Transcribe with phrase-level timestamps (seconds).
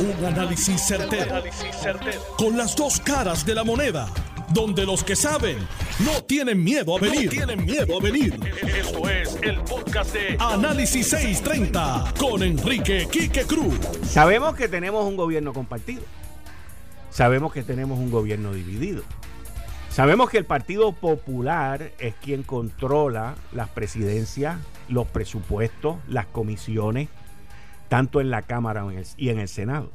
[0.00, 1.42] Un análisis certero,
[2.36, 4.08] Con las dos caras de la moneda.
[4.50, 5.58] Donde los que saben
[6.04, 7.28] no tienen miedo a venir.
[7.28, 8.38] tienen miedo a venir.
[8.62, 13.74] Esto es el podcast de Análisis 630 con Enrique Quique Cruz.
[14.04, 16.02] Sabemos que tenemos un gobierno compartido.
[17.10, 19.02] Sabemos que tenemos un gobierno dividido.
[19.90, 24.58] Sabemos que el Partido Popular es quien controla las presidencias,
[24.88, 27.08] los presupuestos, las comisiones,
[27.88, 28.86] tanto en la Cámara
[29.16, 29.90] y en el Senado.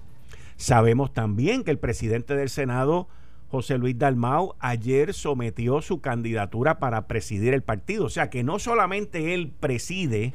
[0.56, 3.08] Sabemos también que el presidente del Senado,
[3.50, 8.06] José Luis Dalmau, ayer sometió su candidatura para presidir el partido.
[8.06, 10.34] O sea que no solamente él preside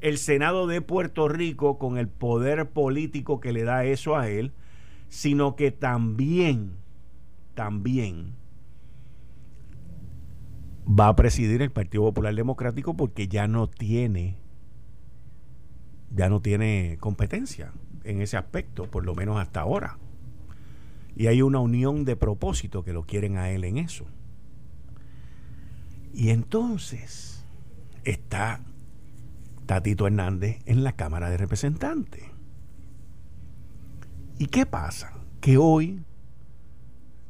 [0.00, 4.52] el Senado de Puerto Rico con el poder político que le da eso a él,
[5.08, 6.72] sino que también,
[7.54, 8.34] también
[10.86, 14.36] va a presidir el Partido Popular Democrático porque ya no tiene
[16.10, 17.72] ya no tiene competencia
[18.04, 19.98] en ese aspecto, por lo menos hasta ahora.
[21.14, 24.06] Y hay una unión de propósito que lo quieren a él en eso.
[26.12, 27.44] Y entonces
[28.04, 28.60] está
[29.66, 32.22] Tatito Hernández en la Cámara de Representantes.
[34.38, 35.14] ¿Y qué pasa?
[35.40, 36.02] Que hoy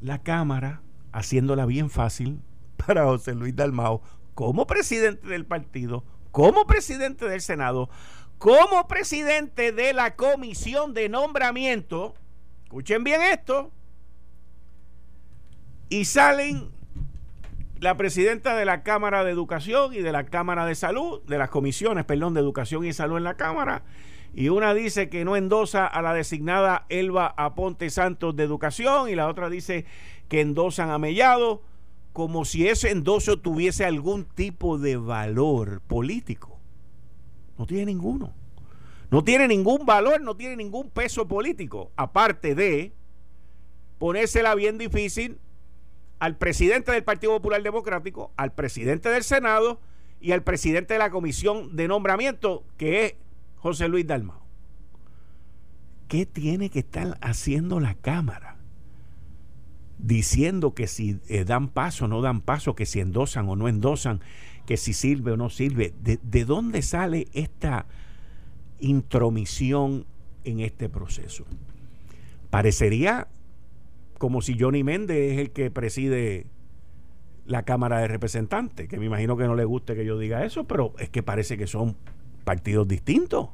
[0.01, 2.41] la Cámara, haciéndola bien fácil
[2.85, 4.01] para José Luis Dalmao,
[4.35, 7.89] como presidente del partido, como presidente del Senado,
[8.37, 12.13] como presidente de la comisión de nombramiento,
[12.63, 13.71] escuchen bien esto,
[15.89, 16.69] y salen
[17.79, 21.49] la presidenta de la Cámara de Educación y de la Cámara de Salud, de las
[21.49, 23.83] comisiones, perdón, de Educación y Salud en la Cámara,
[24.33, 29.15] y una dice que no endosa a la designada Elba Aponte Santos de Educación y
[29.15, 29.85] la otra dice
[30.27, 31.63] que endosan a Mellado,
[32.13, 36.56] como si ese endoso tuviese algún tipo de valor político.
[37.57, 38.33] No tiene ninguno.
[39.09, 42.93] No tiene ningún valor, no tiene ningún peso político, aparte de
[43.97, 45.39] ponérsela bien difícil
[46.19, 49.79] al presidente del Partido Popular Democrático, al presidente del Senado
[50.19, 53.15] y al presidente de la Comisión de Nombramiento, que es
[53.55, 54.45] José Luis Dalmao.
[56.07, 58.57] ¿Qué tiene que estar haciendo la Cámara?
[59.99, 63.67] Diciendo que si eh, dan paso o no dan paso, que si endosan o no
[63.67, 64.21] endosan,
[64.67, 65.93] que si sirve o no sirve.
[66.03, 67.87] ¿De, de dónde sale esta
[68.79, 70.05] intromisión
[70.43, 71.45] en este proceso?
[72.51, 73.27] Parecería
[74.19, 76.47] como si Johnny Méndez es el que preside
[77.45, 80.65] la Cámara de Representantes, que me imagino que no le guste que yo diga eso,
[80.65, 81.95] pero es que parece que son
[82.43, 83.49] partidos distintos.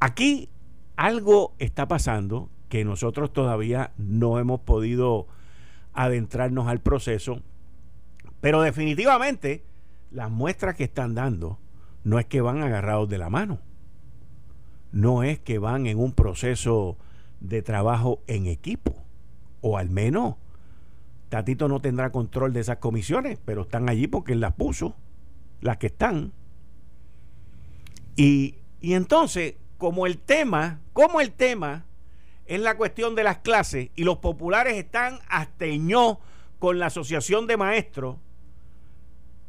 [0.00, 0.48] Aquí
[0.96, 5.28] algo está pasando que nosotros todavía no hemos podido
[5.92, 7.40] adentrarnos al proceso
[8.44, 9.64] pero definitivamente
[10.10, 11.58] las muestras que están dando
[12.02, 13.58] no es que van agarrados de la mano,
[14.92, 16.98] no es que van en un proceso
[17.40, 19.02] de trabajo en equipo,
[19.62, 20.34] o al menos
[21.30, 24.94] Tatito no tendrá control de esas comisiones, pero están allí porque él las puso,
[25.62, 26.30] las que están.
[28.14, 31.86] Y, y entonces, como el tema, como el tema
[32.44, 36.18] es la cuestión de las clases y los populares están asteñó
[36.58, 38.18] con la asociación de maestros,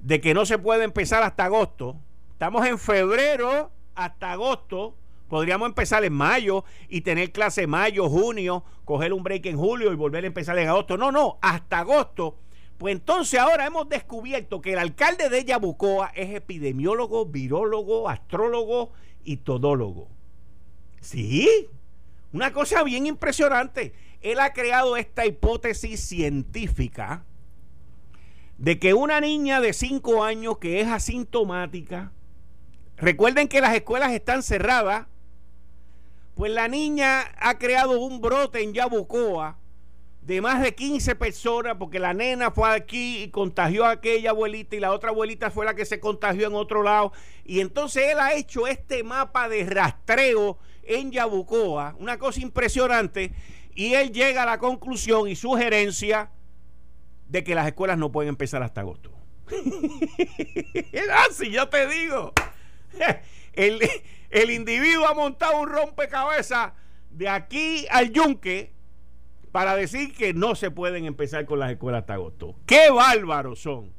[0.06, 1.96] de que no se puede empezar hasta agosto.
[2.32, 4.96] Estamos en febrero hasta agosto.
[5.28, 9.96] Podríamos empezar en mayo y tener clase mayo, junio, coger un break en julio y
[9.96, 10.96] volver a empezar en agosto.
[10.96, 12.38] No, no, hasta agosto.
[12.78, 18.92] Pues entonces ahora hemos descubierto que el alcalde de Yabucoa es epidemiólogo, virólogo, astrólogo
[19.24, 20.10] y todólogo.
[21.02, 21.68] Sí,
[22.32, 23.94] una cosa bien impresionante.
[24.22, 27.26] Él ha creado esta hipótesis científica
[28.58, 32.12] de que una niña de 5 años que es asintomática,
[32.98, 35.08] recuerden que las escuelas están cerradas,
[36.36, 39.58] pues la niña ha creado un brote en Yabucoa
[40.22, 44.76] de más de 15 personas, porque la nena fue aquí y contagió a aquella abuelita
[44.76, 47.14] y la otra abuelita fue la que se contagió en otro lado.
[47.44, 53.34] Y entonces él ha hecho este mapa de rastreo en Yabucoa, una cosa impresionante,
[53.76, 56.32] y él llega a la conclusión y sugerencia
[57.28, 59.12] de que las escuelas no pueden empezar hasta agosto.
[61.30, 62.34] Así yo te digo.
[63.54, 63.80] El,
[64.32, 66.74] el individuo ha montado un rompecabezas
[67.10, 68.74] de aquí al yunque
[69.54, 72.56] para decir que no se pueden empezar con las escuelas hasta agosto.
[72.66, 73.94] ¡Qué bárbaros son!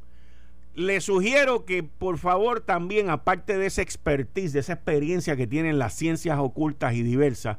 [0.75, 5.79] Le sugiero que por favor también, aparte de esa expertise, de esa experiencia que tienen
[5.79, 7.57] las ciencias ocultas y diversas,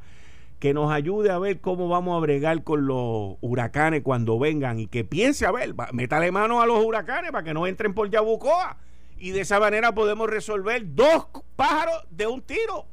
[0.59, 4.87] que nos ayude a ver cómo vamos a bregar con los huracanes cuando vengan y
[4.87, 8.77] que piense a ver, métale mano a los huracanes para que no entren por Yabucoa
[9.17, 12.85] y de esa manera podemos resolver dos pájaros de un tiro.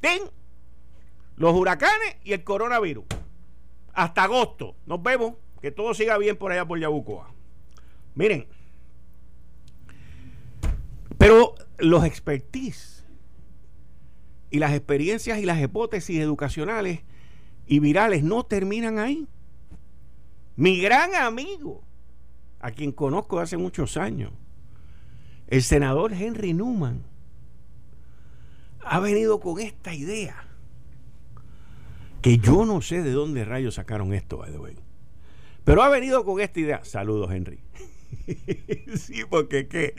[0.00, 0.22] ¡Tin!
[1.40, 3.06] los huracanes y el coronavirus.
[3.94, 4.76] Hasta agosto.
[4.84, 5.34] Nos vemos.
[5.62, 7.32] Que todo siga bien por allá por Yabucoa.
[8.14, 8.46] Miren.
[11.16, 12.99] Pero los expertise
[14.50, 17.00] y las experiencias y las hipótesis educacionales
[17.66, 19.28] y virales no terminan ahí.
[20.56, 21.82] Mi gran amigo,
[22.60, 24.32] a quien conozco hace muchos años,
[25.46, 27.02] el senador Henry Newman,
[28.84, 30.46] ha venido con esta idea
[32.22, 34.76] que yo no sé de dónde rayos sacaron esto, by the way.
[35.64, 36.84] Pero ha venido con esta idea.
[36.84, 37.60] Saludos, Henry.
[38.96, 39.94] sí, porque que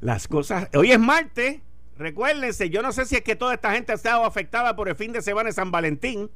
[0.00, 0.68] las cosas.
[0.74, 1.60] Hoy es martes.
[1.96, 4.96] Recuérdense, yo no sé si es que toda esta gente ha estado afectada por el
[4.96, 6.30] fin de semana de San Valentín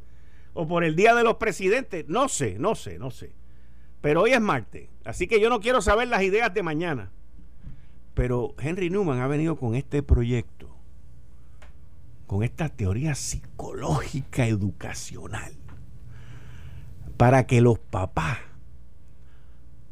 [0.54, 2.06] o por el Día de los Presidentes.
[2.08, 3.32] No sé, no sé, no sé.
[4.00, 4.88] Pero hoy es martes.
[5.04, 7.10] Así que yo no quiero saber las ideas de mañana.
[8.14, 10.76] Pero Henry Newman ha venido con este proyecto,
[12.26, 15.52] con esta teoría psicológica educacional,
[17.16, 18.38] para que los papás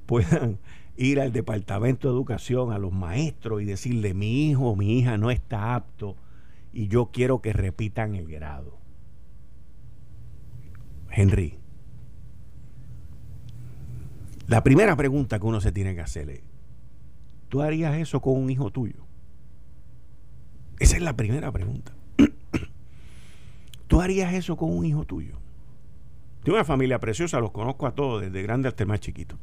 [0.07, 0.59] puedan
[0.97, 5.19] ir al departamento de educación, a los maestros y decirle, mi hijo o mi hija
[5.19, 6.17] no está apto
[6.73, 8.79] y yo quiero que repitan el grado.
[11.11, 11.59] Henry,
[14.47, 16.43] la primera pregunta que uno se tiene que hacer es,
[17.49, 19.07] ¿tú harías eso con un hijo tuyo?
[20.79, 21.93] Esa es la primera pregunta.
[23.87, 25.39] ¿Tú harías eso con un hijo tuyo?
[26.43, 29.39] Tengo una familia preciosa, los conozco a todos, desde grande hasta más chiquito.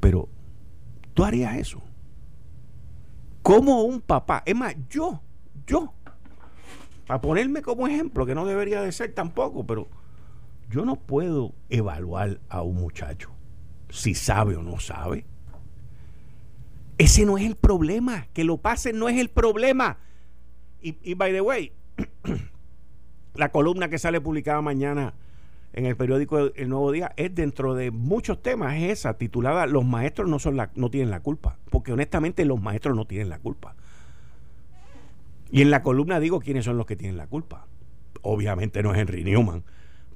[0.00, 0.28] Pero,
[1.14, 1.82] ¿tú harías eso?
[3.42, 5.22] Como un papá, es más, yo,
[5.66, 5.94] yo,
[7.06, 9.88] para ponerme como ejemplo, que no debería de ser tampoco, pero
[10.70, 13.30] yo no puedo evaluar a un muchacho
[13.88, 15.24] si sabe o no sabe.
[16.98, 19.98] Ese no es el problema, que lo pasen no es el problema.
[20.82, 21.72] Y, y by the way,
[23.34, 25.14] la columna que sale publicada mañana
[25.72, 29.84] en el periódico El Nuevo Día es dentro de muchos temas, es esa, titulada Los
[29.84, 33.38] maestros no, son la, no tienen la culpa, porque honestamente los maestros no tienen la
[33.38, 33.76] culpa.
[35.50, 37.66] Y en la columna digo quiénes son los que tienen la culpa.
[38.22, 39.62] Obviamente no es Henry Newman,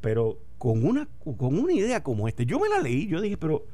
[0.00, 3.64] pero con una, con una idea como esta, yo me la leí, yo dije, pero,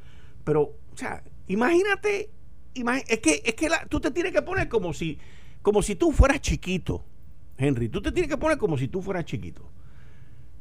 [0.44, 2.30] pero, o sea, imagínate,
[2.74, 5.18] es que, es que tú te tienes que poner como si,
[5.62, 7.04] como si tú fueras chiquito,
[7.56, 9.68] Henry, tú te tienes que poner como si tú fueras chiquito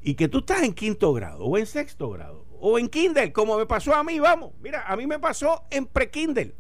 [0.01, 3.57] y que tú estás en quinto grado o en sexto grado o en Kindle, como
[3.57, 6.55] me pasó a mí, vamos, mira, a mí me pasó en pre-Kindle.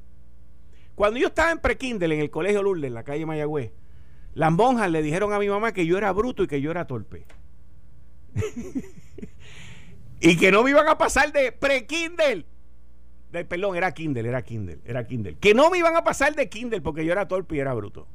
[0.95, 3.71] Cuando yo estaba en pre-Kindle en el colegio Lourdes, en la calle Mayagüez,
[4.33, 6.85] las monjas le dijeron a mi mamá que yo era bruto y que yo era
[6.85, 7.25] torpe.
[10.19, 12.45] y que no me iban a pasar de pre-Kindle.
[13.31, 15.37] Perdón, era Kindle, era Kindle, era Kindle.
[15.37, 18.07] Que no me iban a pasar de Kindle porque yo era torpe y era bruto.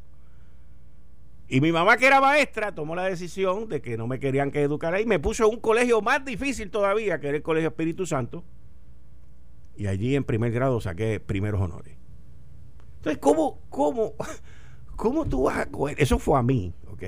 [1.53, 4.63] Y mi mamá, que era maestra, tomó la decisión de que no me querían que
[4.63, 5.05] educara ahí.
[5.05, 8.43] Me puso en un colegio más difícil todavía, que era el Colegio Espíritu Santo.
[9.77, 11.95] Y allí en primer grado saqué primeros honores.
[12.97, 14.15] Entonces, ¿cómo, cómo,
[14.97, 16.01] cómo tú vas a coger?
[16.01, 17.03] Eso fue a mí, ¿ok?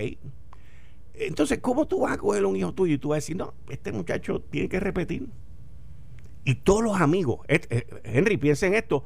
[1.14, 3.36] Entonces, ¿cómo tú vas a coger a un hijo tuyo y tú vas a decir,
[3.36, 5.26] no, este muchacho tiene que repetir?
[6.44, 9.04] Y todos los amigos, eh, Henry, piensa en esto,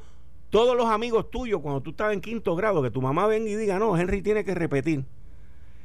[0.50, 3.54] todos los amigos tuyos, cuando tú estabas en quinto grado, que tu mamá venga y
[3.54, 5.04] diga, no, Henry tiene que repetir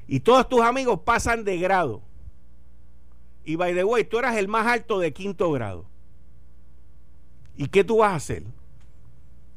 [0.08, 2.02] y todos tus amigos pasan de grado.
[3.46, 5.86] Y by the way, tú eras el más alto de quinto grado.
[7.56, 8.44] ¿Y qué tú vas a hacer?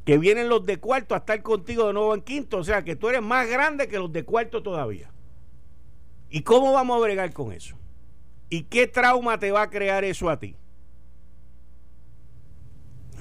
[0.04, 2.58] Que vienen los de cuarto a estar contigo de nuevo en quinto.
[2.58, 5.10] O sea, que tú eres más grande que los de cuarto todavía.
[6.30, 7.76] ¿Y cómo vamos a bregar con eso?
[8.50, 10.56] ¿Y qué trauma te va a crear eso a ti?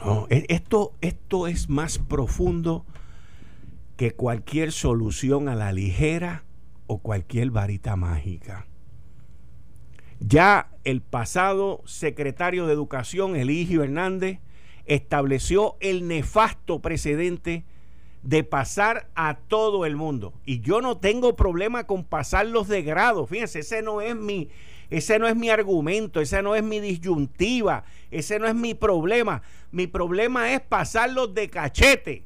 [0.04, 2.86] No, e, esto, esto es más profundo
[3.98, 6.44] que cualquier solución a la ligera
[6.88, 8.68] o cualquier varita mágica.
[10.20, 14.40] Ya el pasado secretario de Educación, Eligio Hernández,
[14.86, 17.66] estableció el nefasto precedente
[18.24, 20.34] de pasar a todo el mundo.
[20.46, 23.28] Y yo no tengo problema con pasarlos de grado.
[23.28, 24.50] Fíjense, ese no es mi,
[24.90, 29.42] ese no es mi argumento, esa no es mi disyuntiva, ese no es mi problema.
[29.72, 32.24] Mi problema es pasarlos de cachete.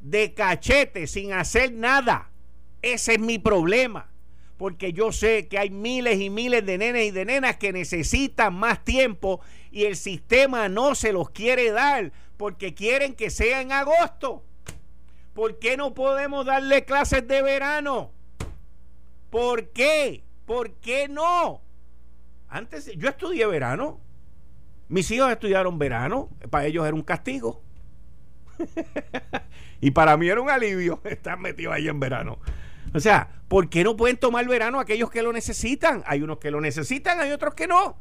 [0.00, 2.31] De cachete, sin hacer nada.
[2.82, 4.10] Ese es mi problema.
[4.58, 8.54] Porque yo sé que hay miles y miles de nenes y de nenas que necesitan
[8.54, 9.40] más tiempo
[9.72, 14.44] y el sistema no se los quiere dar porque quieren que sea en agosto.
[15.34, 18.12] ¿Por qué no podemos darle clases de verano?
[19.30, 20.22] ¿Por qué?
[20.44, 21.62] ¿Por qué no?
[22.48, 23.98] Antes yo estudié verano.
[24.88, 26.28] Mis hijos estudiaron verano.
[26.50, 27.62] Para ellos era un castigo.
[29.80, 32.38] y para mí era un alivio estar metido ahí en verano.
[32.94, 36.02] O sea, ¿por qué no pueden tomar verano aquellos que lo necesitan?
[36.06, 37.96] Hay unos que lo necesitan, hay otros que no.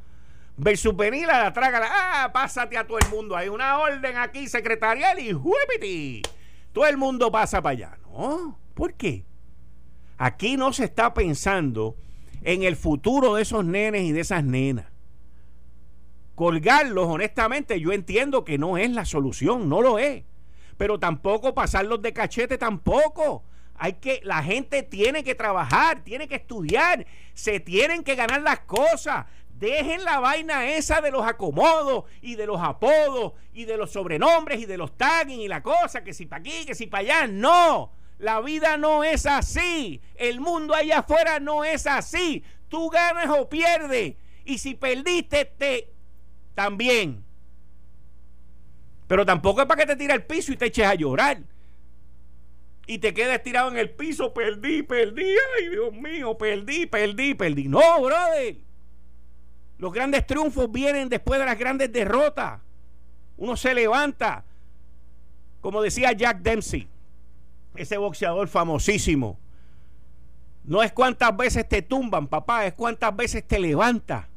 [0.57, 3.35] Versus venir a la traga, ah, pásate a todo el mundo.
[3.35, 6.21] Hay una orden aquí secretarial y ¡juepiti!
[6.73, 7.97] Todo el mundo pasa para allá.
[8.11, 9.25] No, ¿por qué?
[10.17, 11.95] Aquí no se está pensando
[12.43, 14.85] en el futuro de esos nenes y de esas nenas.
[16.35, 20.23] Colgarlos, honestamente, yo entiendo que no es la solución, no lo es.
[20.77, 23.43] Pero tampoco pasarlos de cachete, tampoco.
[23.83, 28.59] Hay que, la gente tiene que trabajar, tiene que estudiar, se tienen que ganar las
[28.59, 29.25] cosas.
[29.57, 34.59] Dejen la vaina esa de los acomodos y de los apodos y de los sobrenombres
[34.59, 37.27] y de los tagging y la cosa, que si para aquí, que si para allá.
[37.27, 39.99] No, la vida no es así.
[40.13, 42.43] El mundo allá afuera no es así.
[42.69, 44.13] Tú ganas o pierdes.
[44.45, 45.91] Y si perdiste, te
[46.53, 47.25] también.
[49.07, 51.41] Pero tampoco es para que te tire al piso y te eches a llorar.
[52.87, 57.67] Y te quedes tirado en el piso, perdí, perdí, ay Dios mío, perdí, perdí, perdí.
[57.67, 58.57] No, brother.
[59.77, 62.59] Los grandes triunfos vienen después de las grandes derrotas.
[63.37, 64.43] Uno se levanta.
[65.61, 66.87] Como decía Jack Dempsey,
[67.75, 69.39] ese boxeador famosísimo.
[70.63, 74.27] No es cuántas veces te tumban, papá, es cuántas veces te levantas.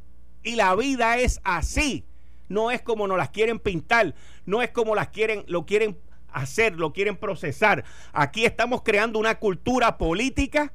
[0.43, 2.05] Y la vida es así.
[2.49, 5.99] No es como nos las quieren pintar, no es como las quieren, lo quieren
[6.35, 7.85] hacer, lo quieren procesar.
[8.13, 10.73] Aquí estamos creando una cultura política,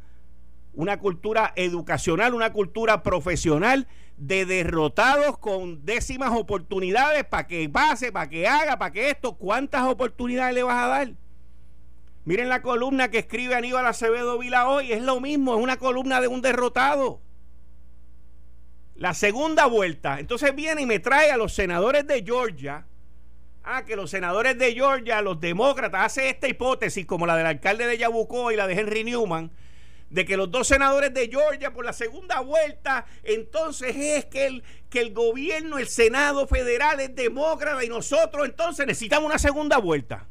[0.73, 3.87] una cultura educacional, una cultura profesional
[4.17, 9.33] de derrotados con décimas oportunidades para que pase, para que haga, para que esto.
[9.37, 11.11] ¿Cuántas oportunidades le vas a dar?
[12.25, 16.21] Miren la columna que escribe Aníbal Acevedo Vila hoy, es lo mismo, es una columna
[16.21, 17.21] de un derrotado.
[18.95, 22.85] La segunda vuelta, entonces viene y me trae a los senadores de Georgia.
[23.63, 27.87] Ah, que los senadores de Georgia, los demócratas, hace esta hipótesis como la del alcalde
[27.87, 29.51] de Yabucó y la de Henry Newman,
[30.09, 34.63] de que los dos senadores de Georgia por la segunda vuelta, entonces es que el,
[34.89, 40.27] que el gobierno, el Senado federal es demócrata y nosotros entonces necesitamos una segunda vuelta.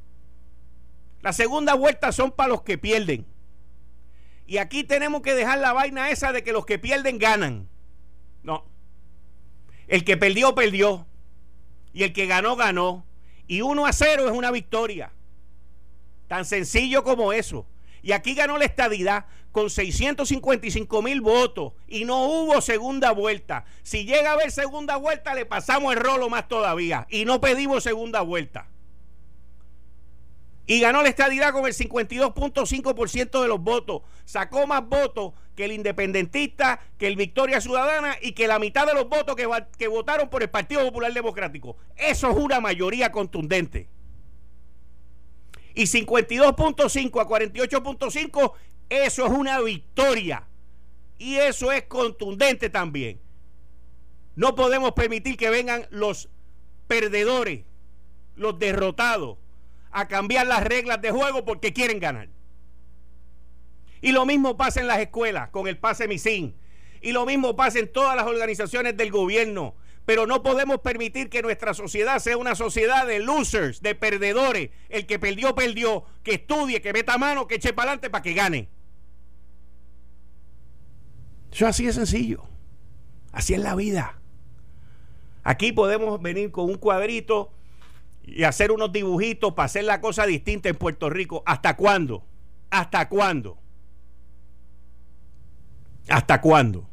[1.21, 3.27] La segunda vuelta son para los que pierden.
[4.47, 7.69] Y aquí tenemos que dejar la vaina esa de que los que pierden ganan.
[8.43, 8.65] No.
[9.89, 11.07] El que perdió, perdió.
[11.93, 13.05] Y el que ganó, ganó.
[13.49, 15.11] Y 1 a 0 es una victoria.
[16.29, 17.67] Tan sencillo como eso.
[18.03, 23.65] Y aquí ganó la estadidad con 655 mil votos y no hubo segunda vuelta.
[23.83, 27.83] Si llega a haber segunda vuelta, le pasamos el rolo más todavía y no pedimos
[27.83, 28.69] segunda vuelta.
[30.69, 34.03] Y ganó la estadidad con el 52.5% de los votos.
[34.27, 38.93] Sacó más votos que el independentista, que el Victoria Ciudadana y que la mitad de
[38.93, 39.49] los votos que,
[39.79, 41.79] que votaron por el Partido Popular Democrático.
[41.97, 43.89] Eso es una mayoría contundente.
[45.75, 48.53] Y 52.5 a 48.5,
[48.91, 50.47] eso es una victoria.
[51.17, 53.19] Y eso es contundente también.
[54.37, 56.29] No podemos permitir que vengan los
[56.87, 57.65] perdedores,
[58.37, 59.39] los derrotados,
[60.01, 62.29] a cambiar las reglas de juego porque quieren ganar.
[64.01, 66.55] Y lo mismo pasa en las escuelas con el pase MISIN.
[67.01, 69.75] Y lo mismo pasa en todas las organizaciones del gobierno.
[70.05, 74.71] Pero no podemos permitir que nuestra sociedad sea una sociedad de losers, de perdedores.
[74.89, 76.05] El que perdió, perdió.
[76.23, 78.69] Que estudie, que meta mano, que eche para adelante para que gane.
[81.53, 82.45] Eso así de sencillo.
[83.33, 84.19] Así es la vida.
[85.45, 87.53] Aquí podemos venir con un cuadrito
[88.35, 91.43] y hacer unos dibujitos para hacer la cosa distinta en Puerto Rico.
[91.47, 92.25] ¿Hasta cuándo?
[92.71, 93.59] ¿Hasta cuándo?
[96.09, 96.89] ¿Hasta cuándo?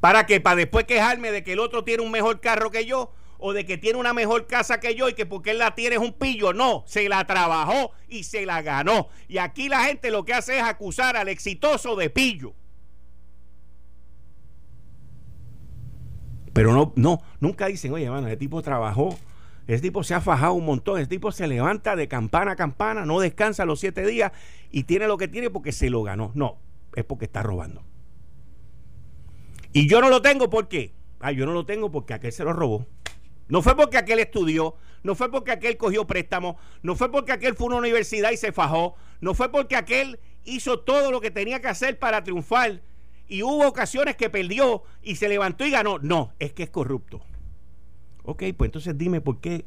[0.00, 0.40] ¿Para qué?
[0.40, 3.12] ¿Para después quejarme de que el otro tiene un mejor carro que yo?
[3.38, 5.96] ¿O de que tiene una mejor casa que yo y que porque él la tiene
[5.96, 6.52] es un pillo?
[6.52, 9.08] No, se la trabajó y se la ganó.
[9.28, 12.54] Y aquí la gente lo que hace es acusar al exitoso de pillo.
[16.54, 19.18] Pero no, no, nunca dicen, oye, hermano, ese tipo trabajó,
[19.66, 23.04] ese tipo se ha fajado un montón, ese tipo se levanta de campana a campana,
[23.04, 24.30] no descansa los siete días
[24.70, 26.30] y tiene lo que tiene porque se lo ganó.
[26.34, 26.58] No,
[26.94, 27.82] es porque está robando.
[29.72, 32.52] Y yo no lo tengo porque, ah, yo no lo tengo porque aquel se lo
[32.52, 32.86] robó.
[33.48, 37.56] No fue porque aquel estudió, no fue porque aquel cogió préstamo, no fue porque aquel
[37.56, 41.32] fue a una universidad y se fajó, no fue porque aquel hizo todo lo que
[41.32, 42.80] tenía que hacer para triunfar
[43.28, 45.98] y hubo ocasiones que perdió y se levantó y ganó.
[45.98, 47.20] No, es que es corrupto.
[48.24, 49.64] Ok, pues entonces dime por qué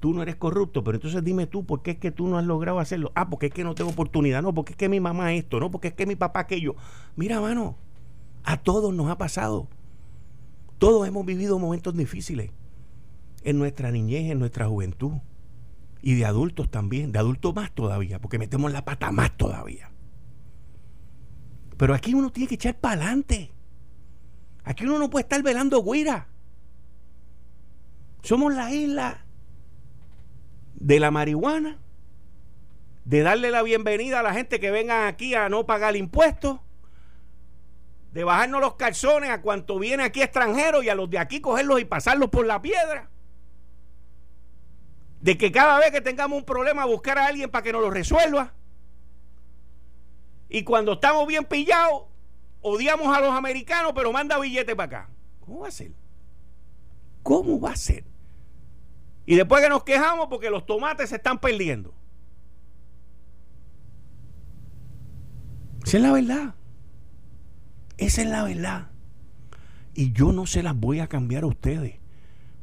[0.00, 2.44] tú no eres corrupto, pero entonces dime tú por qué es que tú no has
[2.44, 3.12] logrado hacerlo.
[3.14, 5.70] Ah, porque es que no tengo oportunidad, no, porque es que mi mamá esto, no,
[5.70, 6.74] porque es que mi papá aquello.
[7.16, 7.76] Mira, mano,
[8.44, 9.68] a todos nos ha pasado.
[10.78, 12.50] Todos hemos vivido momentos difíciles.
[13.44, 15.12] En nuestra niñez, en nuestra juventud.
[16.02, 17.12] Y de adultos también.
[17.12, 18.18] De adultos más todavía.
[18.18, 19.90] Porque metemos la pata más todavía.
[21.80, 23.50] Pero aquí uno tiene que echar para adelante.
[24.64, 26.28] Aquí uno no puede estar velando guira.
[28.22, 29.24] Somos la isla
[30.74, 31.78] de la marihuana,
[33.06, 36.60] de darle la bienvenida a la gente que venga aquí a no pagar impuestos,
[38.12, 41.80] de bajarnos los calzones a cuanto viene aquí extranjero y a los de aquí cogerlos
[41.80, 43.08] y pasarlos por la piedra.
[45.22, 47.88] De que cada vez que tengamos un problema buscar a alguien para que nos lo
[47.88, 48.52] resuelva.
[50.50, 52.02] Y cuando estamos bien pillados,
[52.60, 55.10] odiamos a los americanos, pero manda billetes para acá.
[55.38, 55.92] ¿Cómo va a ser?
[57.22, 58.04] ¿Cómo va a ser?
[59.26, 61.94] Y después que nos quejamos porque los tomates se están perdiendo.
[65.84, 66.54] Esa es la verdad.
[67.96, 68.90] Esa es la verdad.
[69.94, 71.94] Y yo no se las voy a cambiar a ustedes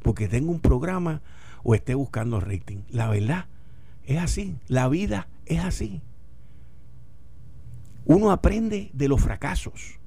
[0.02, 1.22] porque tengo un programa
[1.62, 2.82] o esté buscando rating.
[2.90, 3.46] La verdad
[4.04, 4.58] es así.
[4.66, 6.02] La vida es así.
[8.08, 9.98] Uno aprende de los fracasos.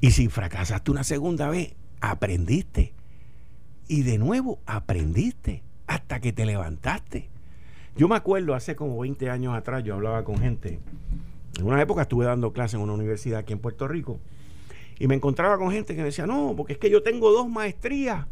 [0.00, 2.94] Y si fracasaste una segunda vez, aprendiste.
[3.88, 7.28] Y de nuevo aprendiste hasta que te levantaste.
[7.96, 10.78] Yo me acuerdo hace como 20 años atrás, yo hablaba con gente.
[11.58, 14.20] En una época estuve dando clases en una universidad aquí en Puerto Rico.
[15.00, 17.48] Y me encontraba con gente que me decía, no, porque es que yo tengo dos
[17.48, 18.26] maestrías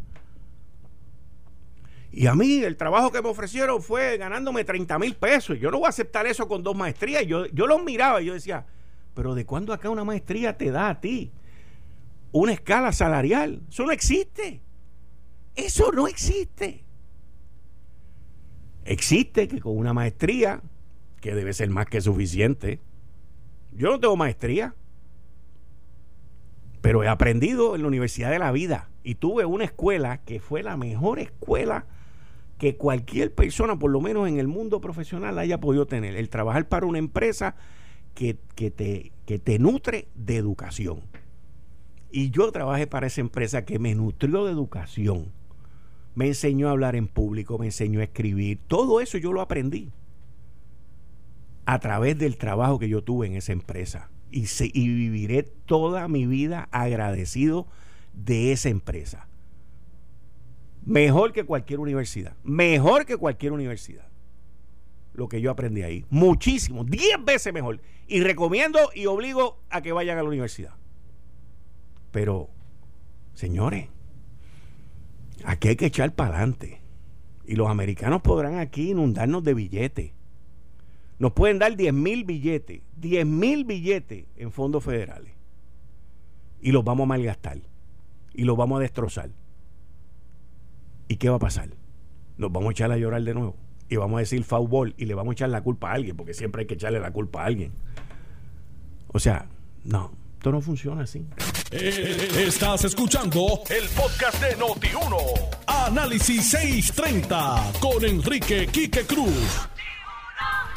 [2.17, 5.59] y a mí el trabajo que me ofrecieron fue ganándome 30 mil pesos.
[5.59, 7.23] Yo no voy a aceptar eso con dos maestrías.
[7.27, 8.65] Yo, yo los miraba y yo decía,
[9.13, 11.31] pero ¿de cuándo acá una maestría te da a ti
[12.31, 13.61] una escala salarial?
[13.69, 14.63] Eso no existe.
[15.53, 16.83] Eso no existe.
[18.83, 20.63] Existe que con una maestría,
[21.21, 22.79] que debe ser más que suficiente,
[23.73, 24.73] yo no tengo maestría,
[26.81, 30.63] pero he aprendido en la Universidad de la Vida y tuve una escuela que fue
[30.63, 31.85] la mejor escuela
[32.57, 36.15] que cualquier persona, por lo menos en el mundo profesional, haya podido tener.
[36.15, 37.55] El trabajar para una empresa
[38.15, 41.01] que, te, que te nutre de educación.
[42.09, 45.31] Y yo trabajé para esa empresa que me nutrió de educación.
[46.15, 48.59] Me enseñó a hablar en público, me enseñó a escribir.
[48.67, 49.91] Todo eso yo lo aprendí
[51.65, 54.09] a través del trabajo que yo tuve en esa empresa.
[54.31, 57.67] Y, y viviré toda mi vida agradecido
[58.13, 59.27] de esa empresa.
[60.87, 62.37] Mejor que cualquier universidad.
[62.45, 64.07] Mejor que cualquier universidad.
[65.13, 66.05] Lo que yo aprendí ahí.
[66.09, 66.85] Muchísimo.
[66.85, 67.81] Diez veces mejor.
[68.07, 70.75] Y recomiendo y obligo a que vayan a la universidad.
[72.11, 72.49] Pero,
[73.33, 73.89] señores,
[75.43, 76.79] aquí hay que echar para adelante.
[77.45, 80.13] Y los americanos podrán aquí inundarnos de billetes.
[81.19, 85.33] Nos pueden dar 10 mil billetes, 10 mil billetes en fondos federales.
[86.61, 87.59] Y los vamos a malgastar.
[88.33, 89.31] Y los vamos a destrozar.
[91.07, 91.69] ¿Y qué va a pasar?
[92.37, 93.55] Nos vamos a echar a llorar de nuevo.
[93.89, 96.33] Y vamos a decir foul y le vamos a echar la culpa a alguien, porque
[96.33, 97.71] siempre hay que echarle la culpa a alguien.
[99.07, 99.47] O sea,
[99.85, 101.25] no, esto no funciona así.
[101.71, 105.17] Eh, estás escuchando el podcast de Noti1.
[105.67, 109.67] Análisis 630 con Enrique Quique Cruz.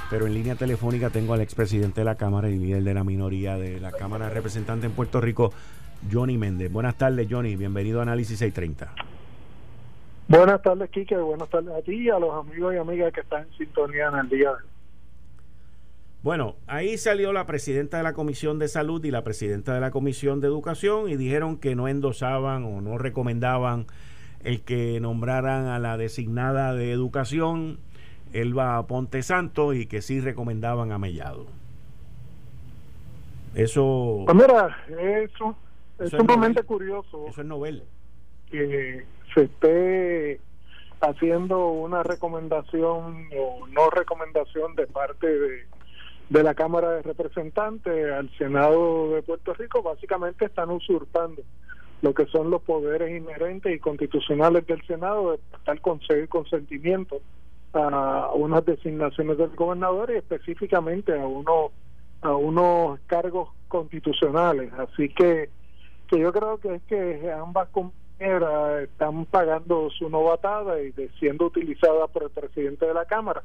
[0.09, 3.57] Pero en línea telefónica tengo al expresidente de la Cámara y líder de la minoría
[3.57, 5.53] de la Cámara de Representantes en Puerto Rico,
[6.11, 6.71] Johnny Méndez.
[6.71, 7.57] Buenas tardes, Johnny.
[7.57, 9.10] Bienvenido a Análisis 630.
[10.31, 11.17] Buenas tardes, Quique.
[11.17, 14.15] Buenas tardes a ti y a los amigos y amigas que están en sintonía en
[14.15, 14.63] el día de hoy.
[16.23, 19.91] Bueno, ahí salió la presidenta de la Comisión de Salud y la presidenta de la
[19.91, 23.87] Comisión de Educación y dijeron que no endosaban o no recomendaban
[24.45, 27.81] el que nombraran a la designada de Educación,
[28.33, 31.47] Elba Ponte Santos, y que sí recomendaban a Mellado.
[33.57, 34.23] Eso.
[34.27, 34.79] Pues mira,
[35.25, 35.57] eso,
[35.99, 37.27] es sumamente curioso.
[37.27, 37.83] Eso es novel.
[38.49, 40.41] Que se esté
[41.01, 45.67] haciendo una recomendación o no recomendación de parte de,
[46.29, 51.43] de la Cámara de Representantes al Senado de Puerto Rico, básicamente están usurpando
[52.03, 57.21] lo que son los poderes inherentes y constitucionales del Senado de estar conceder consentimiento
[57.73, 61.73] a unas designaciones del gobernador y específicamente a unos
[62.23, 64.73] a unos cargos constitucionales.
[64.75, 65.49] Así que
[66.09, 67.69] que yo creo que es que ambas
[68.21, 73.43] están pagando su novatada y siendo utilizada por el presidente de la Cámara,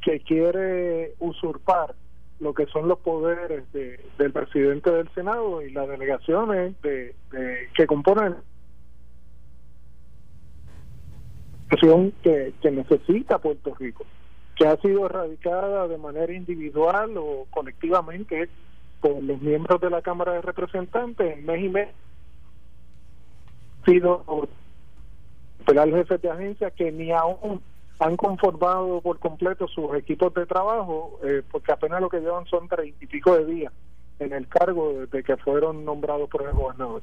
[0.00, 1.94] que quiere usurpar
[2.38, 7.14] lo que son los poderes del presidente del Senado y las delegaciones de,
[7.74, 8.36] que componen
[12.22, 14.04] que, que necesita Puerto Rico,
[14.56, 18.48] que ha sido erradicada de manera individual o colectivamente
[19.00, 21.88] por los miembros de la Cámara de Representantes en mes y mes
[23.84, 24.24] sido
[25.66, 27.62] el jefe de agencia que ni aún
[27.98, 32.68] han conformado por completo sus equipos de trabajo, eh, porque apenas lo que llevan son
[32.68, 33.72] treinta y pico de días
[34.18, 37.02] en el cargo desde que fueron nombrados por el gobernador.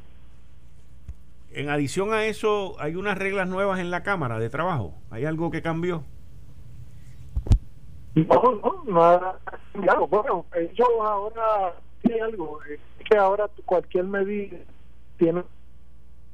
[1.52, 4.94] En adición a eso, hay unas reglas nuevas en la Cámara de Trabajo.
[5.10, 6.04] ¿Hay algo que cambió?
[8.16, 9.40] No, no, nada
[9.72, 10.08] cambiado.
[10.08, 14.58] Bueno, ellos ahora hay algo, es que ahora cualquier medida
[15.18, 15.44] tiene...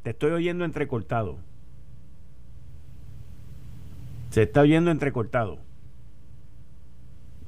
[0.05, 1.37] Te estoy oyendo entrecortado.
[4.29, 5.57] Se está oyendo entrecortado.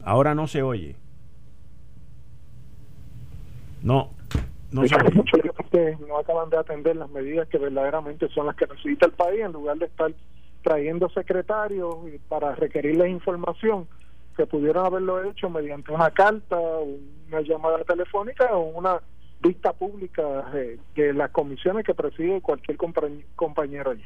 [0.03, 0.95] Ahora no se oye.
[3.83, 4.09] No,
[4.71, 9.11] no que no acaban de atender las medidas que verdaderamente son las que necesita el
[9.11, 10.11] país en lugar de estar
[10.63, 11.95] trayendo secretarios
[12.27, 13.87] para requerirles información
[14.35, 18.99] que pudieron haberlo hecho mediante una carta, una llamada telefónica o una
[19.41, 20.23] vista pública
[20.53, 22.77] eh, de las comisiones que preside cualquier
[23.35, 24.05] compañero allí.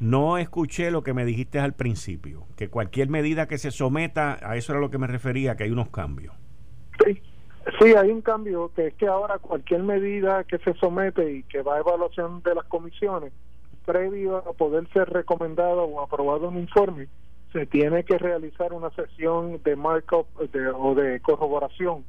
[0.00, 4.56] No escuché lo que me dijiste al principio, que cualquier medida que se someta, a
[4.56, 6.34] eso era lo que me refería, que hay unos cambios.
[7.04, 7.20] Sí,
[7.78, 11.60] Sí, hay un cambio, que es que ahora cualquier medida que se somete y que
[11.62, 13.32] va a evaluación de las comisiones,
[13.84, 17.08] previo a poder ser recomendado o aprobado un informe,
[17.52, 22.04] se tiene que realizar una sesión de markup o de corroboración,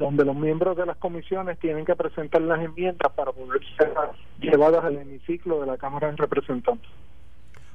[0.00, 3.92] donde los miembros de las comisiones tienen que presentar las enmiendas para poder ser
[4.40, 6.90] llevadas al hemiciclo de la Cámara de Representantes.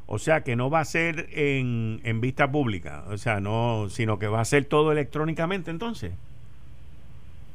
[0.07, 4.17] O sea que no va a ser en, en vista pública, o sea, no, sino
[4.17, 6.13] que va a ser todo electrónicamente entonces.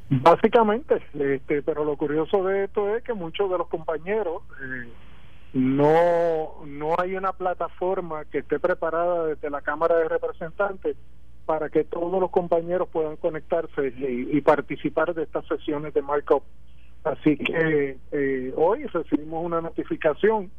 [0.09, 4.89] Básicamente, este, pero lo curioso de esto es que muchos de los compañeros eh,
[5.53, 10.95] no, no hay una plataforma que esté preparada desde la Cámara de Representantes
[11.51, 16.43] para que todos los compañeros puedan conectarse y, participar de estas sesiones de markup.
[17.03, 20.49] Así que eh, hoy recibimos una notificación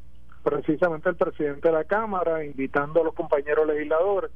[0.43, 4.31] precisamente el presidente de la Cámara invitando a los compañeros legisladores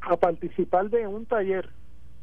[0.00, 1.68] a participar de un taller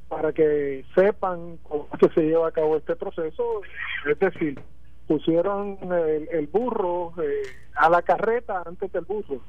[0.07, 3.61] para que sepan cómo se lleva a cabo este proceso.
[4.09, 4.59] Es decir,
[5.07, 5.77] pusieron
[6.31, 7.43] el, burro eh,
[7.75, 9.39] a la carreta antes del burro.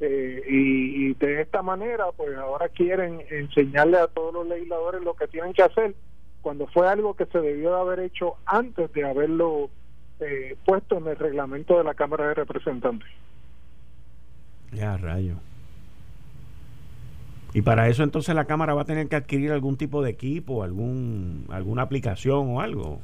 [0.00, 5.26] Eh, y, de esta manera, pues ahora quieren enseñarle a todos los legisladores lo que
[5.26, 5.94] tienen que hacer
[6.42, 9.70] cuando fue algo que se debió de haber hecho antes de haberlo
[10.20, 13.08] eh, puesto en el reglamento de la Cámara de Representantes.
[14.72, 15.36] Ya, rayo.
[17.54, 20.62] Y para eso entonces la cámara va a tener que adquirir algún tipo de equipo,
[20.62, 23.00] algún alguna aplicación o algo.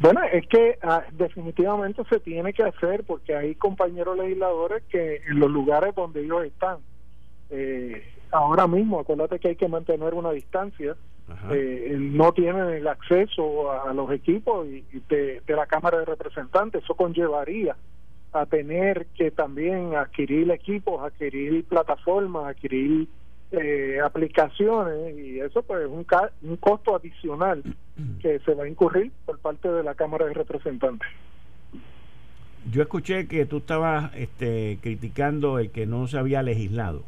[0.00, 5.38] Bueno, es que ah, definitivamente se tiene que hacer porque hay compañeros legisladores que en
[5.38, 6.78] los lugares donde ellos están,
[7.50, 10.96] eh, ahora mismo, acuérdate que hay que mantener una distancia,
[11.52, 16.82] eh, no tienen el acceso a, los equipos y, de, de, la Cámara de Representantes.
[16.82, 17.76] Eso conllevaría
[18.32, 23.06] a tener que también adquirir equipos, adquirir plataformas, adquirir
[23.52, 26.06] eh, aplicaciones y eso pues es un,
[26.42, 27.62] un costo adicional
[28.22, 31.08] que se va a incurrir por parte de la Cámara de Representantes.
[32.70, 37.02] Yo escuché que tú estabas este, criticando el que no se había legislado.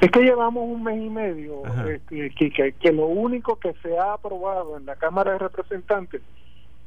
[0.00, 4.14] Es que llevamos un mes y medio, este, que, que, lo único que se ha
[4.14, 6.22] aprobado en la Cámara de Representantes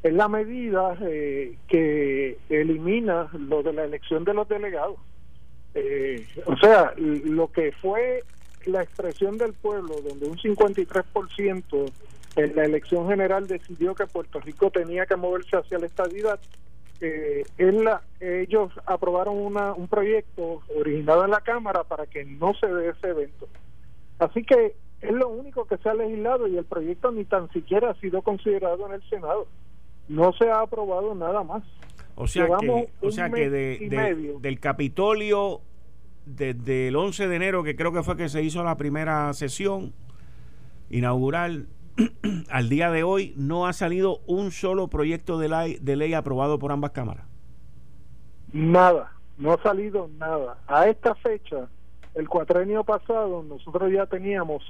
[0.04, 4.98] es la medida eh, que elimina lo de la elección de los delegados.
[5.80, 8.24] Eh, o sea, lo que fue
[8.66, 11.92] la expresión del pueblo, donde un 53%
[12.36, 16.40] en la elección general decidió que Puerto Rico tenía que moverse hacia la estabilidad,
[17.02, 22.68] eh, la, ellos aprobaron una, un proyecto originado en la Cámara para que no se
[22.68, 23.48] dé ese evento.
[24.20, 27.92] Así que es lo único que se ha legislado y el proyecto ni tan siquiera
[27.92, 29.48] ha sido considerado en el Senado.
[30.10, 31.64] No se ha aprobado nada más.
[32.16, 35.62] O sea que, o sea que de, del Capitolio,
[36.26, 39.94] desde el 11 de enero, que creo que fue que se hizo la primera sesión
[40.90, 41.68] inaugural,
[42.50, 46.60] al día de hoy no ha salido un solo proyecto de ley, de ley aprobado
[46.60, 47.26] por ambas cámaras.
[48.52, 50.58] Nada, no ha salido nada.
[50.68, 51.68] A esta fecha,
[52.16, 54.64] el cuatrenio pasado, nosotros ya teníamos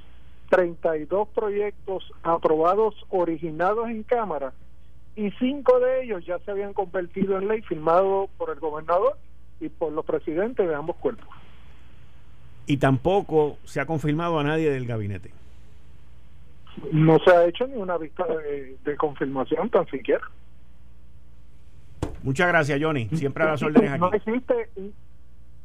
[0.50, 4.54] 32 proyectos aprobados originados en Cámara
[5.16, 9.18] y cinco de ellos ya se habían convertido en ley firmado por el gobernador
[9.60, 11.28] y por los presidentes de ambos cuerpos.
[12.70, 15.32] Y tampoco se ha confirmado a nadie del gabinete.
[16.92, 20.22] No se ha hecho ni una vista de, confirmación tan siquiera.
[22.22, 23.10] Muchas gracias, Johnny.
[23.14, 24.00] Siempre a las órdenes aquí.
[24.00, 24.70] No existe,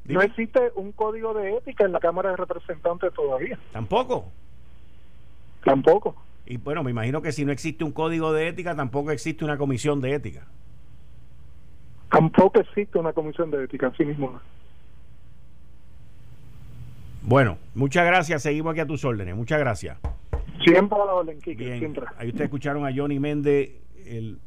[0.06, 3.58] no existe un código de ética en la Cámara de Representantes todavía.
[3.70, 4.32] Tampoco.
[5.62, 6.16] Tampoco.
[6.46, 9.58] Y bueno, me imagino que si no existe un código de ética, tampoco existe una
[9.58, 10.46] comisión de ética.
[12.10, 14.40] Tampoco existe una comisión de ética, así mismo.
[17.26, 18.42] Bueno, muchas gracias.
[18.42, 19.34] Seguimos aquí a tus órdenes.
[19.34, 19.96] Muchas gracias.
[20.62, 21.94] Siempre a la Bien.
[22.18, 23.70] Ahí ustedes escucharon a Johnny Méndez,
[24.04, 24.38] el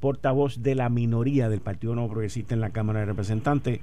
[0.00, 3.80] portavoz de la minoría del Partido No Progresista en la Cámara de Representantes.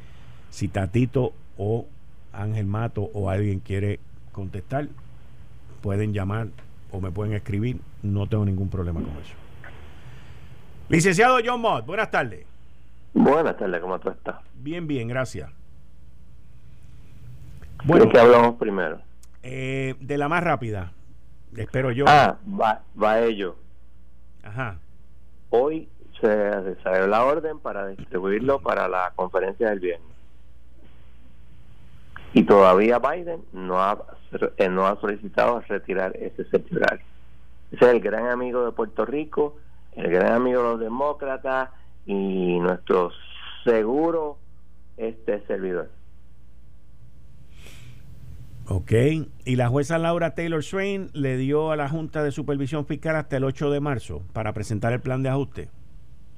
[0.50, 1.86] Si Tatito o
[2.32, 4.00] Ángel Mato o alguien quiere
[4.32, 4.88] contestar,
[5.82, 6.48] pueden llamar
[6.92, 7.80] o me pueden escribir.
[8.04, 9.34] No tengo ningún problema con eso.
[10.88, 12.46] Licenciado John Mott, buenas tardes.
[13.14, 14.38] Buenas tardes, ¿cómo tú estás?
[14.56, 15.50] Bien, bien, gracias.
[17.84, 19.00] Bueno, ¿De qué hablamos primero?
[19.44, 20.92] Eh, de la más rápida,
[21.56, 22.06] espero yo.
[22.08, 23.56] Ah, va, va ello.
[24.44, 24.78] Ajá.
[25.50, 25.88] Hoy
[26.20, 30.08] se salió la orden para distribuirlo para la conferencia del viernes.
[32.34, 33.98] Y todavía Biden no ha,
[34.58, 37.00] eh, no ha solicitado retirar ese certificado.
[37.72, 39.58] Ese es el gran amigo de Puerto Rico,
[39.96, 41.70] el gran amigo de los demócratas
[42.06, 43.12] y nuestro
[43.64, 44.38] seguro
[44.98, 45.90] este servidor.
[48.74, 48.94] Ok,
[49.44, 53.36] y la jueza Laura Taylor Swain le dio a la Junta de Supervisión Fiscal hasta
[53.36, 55.68] el 8 de marzo para presentar el plan de ajuste.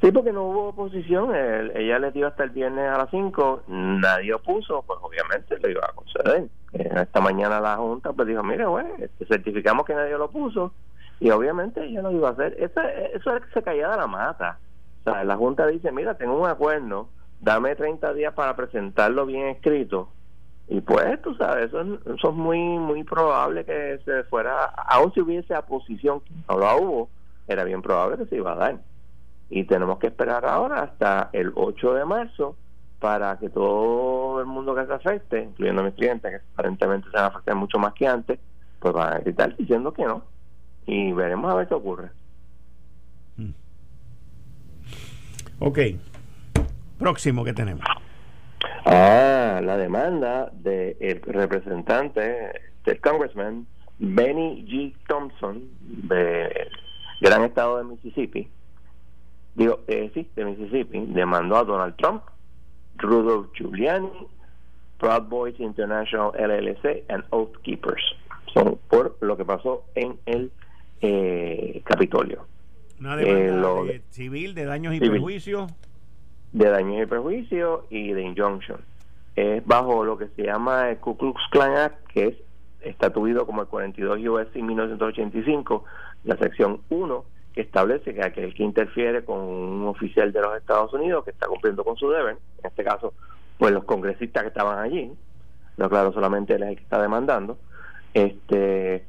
[0.02, 1.30] Sí, porque no hubo oposición.
[1.36, 3.66] ella le dio hasta el viernes a las 5.
[3.68, 6.50] Nadie opuso, pues obviamente le iba a conceder.
[6.72, 10.74] esta mañana la Junta pues dijo, mire, güey, este, certificamos que nadie lo puso.
[11.20, 12.56] Y obviamente ella lo iba a hacer.
[12.58, 12.82] Eso,
[13.14, 14.58] eso es que se de la mata.
[15.06, 17.10] O sea, la Junta dice, mira, tengo un acuerdo,
[17.42, 20.10] dame 30 días para presentarlo bien escrito.
[20.68, 25.56] Y pues, tú sabes, eso, es muy muy probable que se fuera, aun si hubiese
[25.56, 27.10] oposición, no lo hubo,
[27.48, 28.80] era bien probable que se iba a dar
[29.56, 32.56] y tenemos que esperar ahora hasta el 8 de marzo
[33.00, 37.26] para que todo el mundo que se afecte, incluyendo mis clientes, que aparentemente se van
[37.26, 38.40] a afectar mucho más que antes,
[38.80, 40.24] pues van a gritar diciendo que no.
[40.88, 42.10] Y veremos a ver qué ocurre.
[43.38, 43.52] Hmm.
[45.60, 45.80] Ok.
[46.98, 47.86] Próximo que tenemos.
[48.86, 52.52] Ah, la demanda del representante
[52.86, 53.66] del congressman
[54.00, 54.94] Benny G.
[55.08, 56.68] Thompson, de
[57.22, 58.50] gran estado de Mississippi,
[59.56, 62.24] digo, eh, sí, de Mississippi, demandó a Donald Trump,
[62.98, 64.10] Rudolph Giuliani,
[65.00, 68.04] Proud Boys International LLC and Oath Keepers.
[68.54, 70.52] Son por lo que pasó en el
[71.02, 72.46] eh, Capitolio.
[73.00, 75.72] Una demanda eh, civil de daños y perjuicios.
[76.54, 78.80] De daños y perjuicios y de injunction.
[79.36, 82.36] Es bajo lo que se llama el Ku Klux Klan Act, que es
[82.82, 85.84] estatuido como el 42 USC 1985,
[86.26, 90.92] la sección 1 que establece que aquel que interfiere con un oficial de los Estados
[90.94, 93.14] Unidos que está cumpliendo con su deber, en este caso,
[93.58, 95.12] pues los congresistas que estaban allí,
[95.78, 97.58] no claro, solamente él es el que está demandando,
[98.14, 99.06] este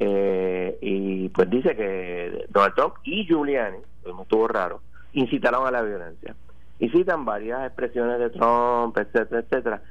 [0.00, 4.80] eh, y pues dice que Donald Trump y Giuliani, no estuvo raro,
[5.12, 6.34] incitaron a la violencia.
[6.78, 9.82] Y citan varias expresiones de Trump, etcétera, etcétera.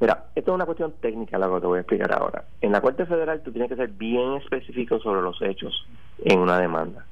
[0.00, 2.44] Mira, esto es una cuestión técnica, la que te voy a explicar ahora.
[2.60, 5.86] En la Corte Federal tú tienes que ser bien específico sobre los hechos
[6.24, 7.04] en una demanda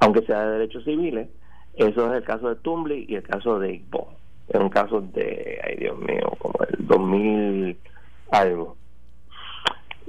[0.00, 1.28] aunque sea de derechos civiles.
[1.74, 4.12] Eso es el caso de Tumbley y el caso de Igbo.
[4.48, 7.78] Es un caso de, ay Dios mío, como el 2000
[8.30, 8.76] algo.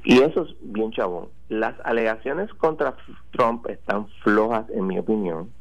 [0.04, 1.28] Y eso es bien chabón.
[1.50, 2.96] Las alegaciones contra
[3.32, 5.52] Trump están flojas, en mi opinión,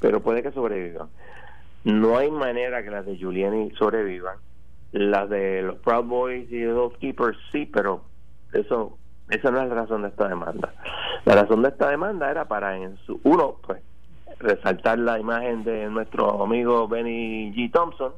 [0.00, 1.08] pero puede que sobrevivan.
[1.84, 4.38] No hay manera que las de Giuliani sobrevivan.
[4.92, 8.02] Las de los Proud Boys y los Keepers sí, pero
[8.52, 10.72] eso esa no es la razón de esta demanda.
[11.24, 13.82] La razón de esta demanda era para, en su, uno, pues,
[14.38, 17.70] resaltar la imagen de nuestro amigo Benny G.
[17.72, 18.12] Thompson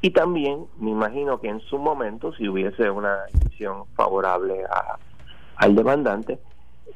[0.00, 4.98] y también me imagino que en su momento, si hubiese una decisión favorable a,
[5.56, 6.40] al demandante,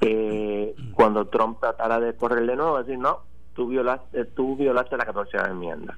[0.00, 3.20] eh, cuando Trump tratara de correr de nuevo, decir, no,
[3.56, 5.96] tú violaste, tú violaste la 14 enmienda.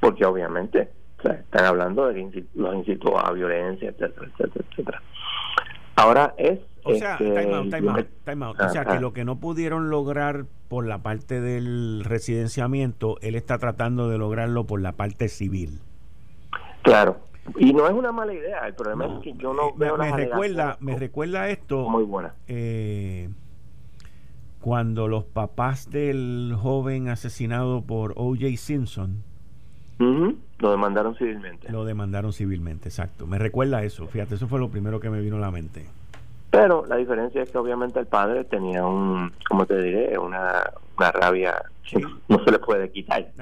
[0.00, 0.90] Porque obviamente
[1.32, 5.02] están hablando de que los incitó a violencia, etcétera, etcétera, etcétera.
[5.96, 6.60] Ahora es...
[6.86, 12.02] O sea, time O sea, que lo que no pudieron lograr por la parte del
[12.04, 15.80] residenciamiento, él está tratando de lograrlo por la parte civil.
[16.82, 17.20] Claro.
[17.56, 18.66] Y no es una mala idea.
[18.66, 21.88] El problema es que yo no veo me, recuerda, me recuerda esto.
[21.88, 22.34] Muy buena.
[22.48, 23.30] Eh,
[24.64, 28.56] cuando los papás del joven asesinado por O.J.
[28.56, 29.22] Simpson
[29.98, 31.70] lo demandaron civilmente.
[31.70, 33.26] Lo demandaron civilmente, exacto.
[33.26, 35.84] Me recuerda eso, fíjate, eso fue lo primero que me vino a la mente.
[36.50, 41.12] Pero la diferencia es que obviamente el padre tenía un, como te diré, una, una
[41.12, 43.32] rabia que no se le puede quitar.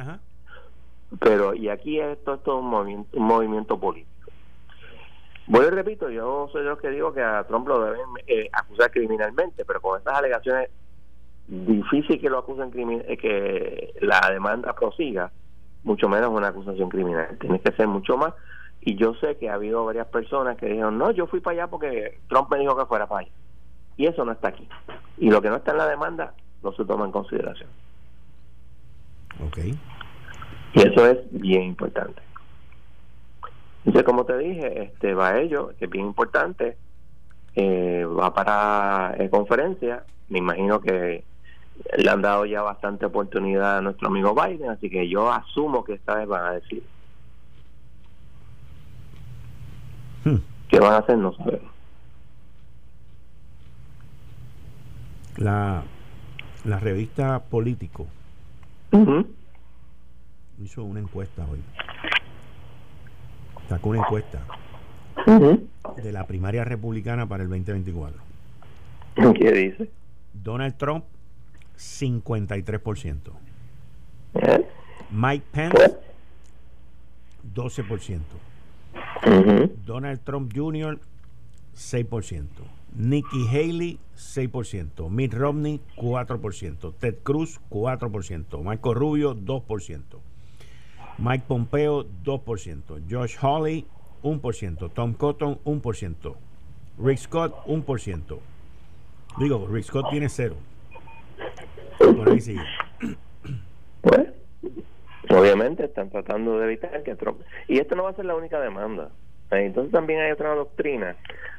[1.20, 4.32] Pero, y aquí esto es todo un movimiento, un movimiento político.
[5.46, 8.90] Bueno, repito, yo soy de los que digo que a Trump lo deben eh, acusar
[8.90, 10.68] criminalmente, pero con estas alegaciones
[11.52, 15.30] difícil que lo acusen eh, que la demanda prosiga
[15.84, 17.36] mucho menos una acusación criminal.
[17.38, 18.32] Tiene que ser mucho más.
[18.80, 21.66] Y yo sé que ha habido varias personas que dijeron, no, yo fui para allá
[21.70, 23.32] porque Trump me dijo que fuera para allá.
[23.96, 24.66] Y eso no está aquí.
[25.18, 27.68] Y lo que no está en la demanda no se toma en consideración.
[29.46, 29.58] Ok.
[30.74, 32.22] Y eso es bien importante.
[33.84, 36.76] Entonces, como te dije, este va a ello, que es bien importante,
[37.54, 40.04] eh, va para eh, conferencia.
[40.28, 41.24] Me imagino que
[41.96, 45.94] le han dado ya bastante oportunidad a nuestro amigo Biden, así que yo asumo que
[45.94, 46.82] esta vez van a decir.
[50.24, 50.36] Hmm.
[50.68, 51.18] ¿Qué van a hacer?
[51.18, 51.70] No sabemos.
[55.36, 55.82] La,
[56.64, 58.06] la revista Político
[60.62, 61.60] hizo una encuesta hoy.
[63.68, 64.40] Sacó una encuesta
[65.96, 68.20] de la primaria republicana para el 2024.
[69.34, 69.90] ¿Qué dice?
[70.32, 71.04] Donald Trump,
[71.76, 73.32] 53%.
[74.34, 74.66] ¿Eh?
[75.10, 75.98] Mike Pues, Pence,
[77.54, 78.20] 12%.
[79.26, 79.72] ujú.
[79.84, 80.98] Donald Trump Jr.,
[81.74, 82.62] 6%.
[82.94, 85.08] Nikki Haley, 6%.
[85.08, 86.92] Mitt Romney, 4%.
[86.98, 88.62] Ted Cruz, 4%.
[88.62, 90.18] Marco Rubio, 2%.
[91.18, 93.00] Mike Pompeo, 2%.
[93.08, 93.86] Josh Hawley,
[94.22, 94.88] 1%.
[94.94, 96.36] Tom Cotton, 1%.
[96.98, 98.38] Rick Scott, 1%.
[99.38, 100.56] Digo, Rick Scott tiene cero.
[104.00, 104.28] Pues,
[105.30, 107.40] obviamente están tratando de evitar que Trump...
[107.68, 109.10] Y esto no va a ser la única demanda.
[109.50, 111.16] Eh, Entonces también hay otra doctrina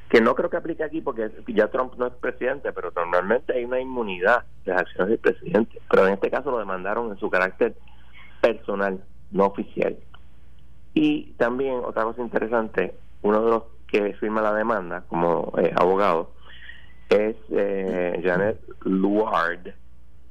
[0.10, 3.66] que no creo que aplique aquí porque ya Trump no es presidente, pero normalmente hay
[3.66, 5.80] una inmunidad de las acciones del presidente.
[5.90, 7.74] Pero en este caso lo demandaron en su carácter
[8.42, 9.98] personal, no oficial.
[10.94, 16.32] Y también otra cosa interesante, uno de los que firma la demanda como eh, abogado
[17.10, 19.74] es eh, Janet Luard,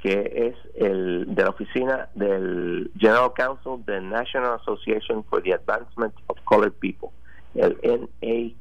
[0.03, 6.13] que es el de la oficina del General Counsel de National Association for the Advancement
[6.27, 7.11] of Colored People,
[7.55, 8.53] el NA,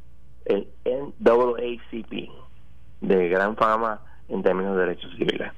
[0.45, 2.30] el NAACP,
[3.01, 5.51] de gran fama en términos de derechos civiles.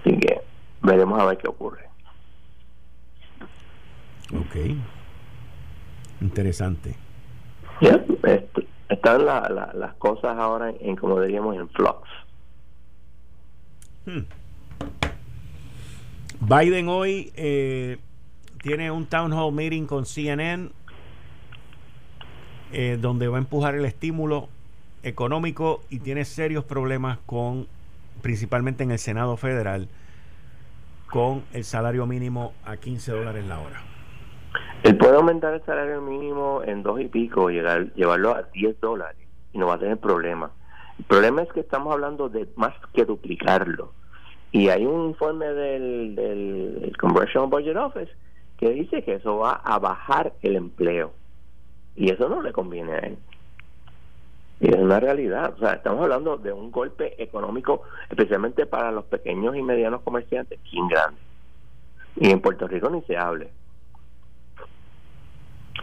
[0.00, 0.40] Así que
[0.82, 1.88] veremos a ver qué ocurre.
[4.34, 4.56] Ok.
[6.20, 6.96] Interesante.
[7.80, 12.00] Ya, est- están la- la- las cosas ahora en, en, como diríamos, en flux.
[14.06, 14.22] Hmm.
[16.40, 17.98] Biden hoy eh,
[18.62, 20.70] tiene un town hall meeting con CNN
[22.72, 24.48] eh, donde va a empujar el estímulo
[25.02, 27.66] económico y tiene serios problemas con,
[28.22, 29.88] principalmente en el Senado Federal,
[31.10, 33.82] con el salario mínimo a 15 dólares la hora.
[34.82, 39.28] Él puede aumentar el salario mínimo en dos y pico, llegar, llevarlo a 10 dólares
[39.52, 40.50] y no va a tener problema.
[40.98, 43.92] El problema es que estamos hablando de más que duplicarlo.
[44.50, 48.12] Y hay un informe del, del Congressional Budget Office
[48.58, 51.12] que dice que eso va a bajar el empleo.
[51.96, 53.18] Y eso no le conviene a él.
[54.60, 55.54] Y es una realidad.
[55.56, 60.60] O sea, estamos hablando de un golpe económico, especialmente para los pequeños y medianos comerciantes,
[60.70, 61.20] bien grande.
[62.14, 63.50] Y en Puerto Rico ni se hable.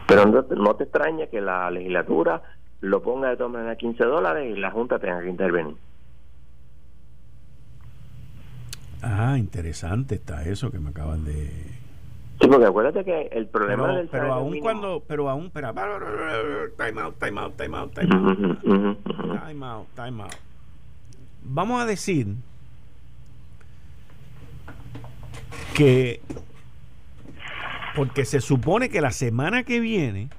[0.08, 2.42] Pero no, no te extraña que la legislatura
[2.82, 5.76] lo ponga de todas maneras a 15 dólares y la Junta tenga que intervenir.
[9.02, 11.48] Ah, interesante está eso que me acaban de...
[12.42, 15.74] Sí, porque acuérdate que el problema Pero, del pero aún mínimo- cuando, pero aún, espera,
[15.74, 19.44] time out, time out, time out, time out.
[19.44, 20.34] Time out, time out.
[21.44, 22.28] Vamos a decir
[25.74, 26.22] que
[27.96, 30.30] porque se supone que la semana que viene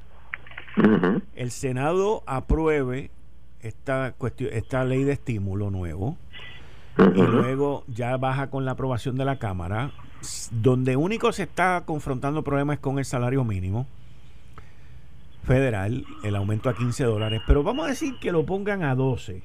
[1.34, 3.10] El Senado apruebe
[3.62, 6.16] esta cuestión, esta ley de estímulo nuevo
[6.98, 9.92] y luego ya baja con la aprobación de la Cámara,
[10.50, 13.86] donde único se está confrontando problemas con el salario mínimo
[15.44, 19.42] federal, el aumento a 15 dólares, pero vamos a decir que lo pongan a 12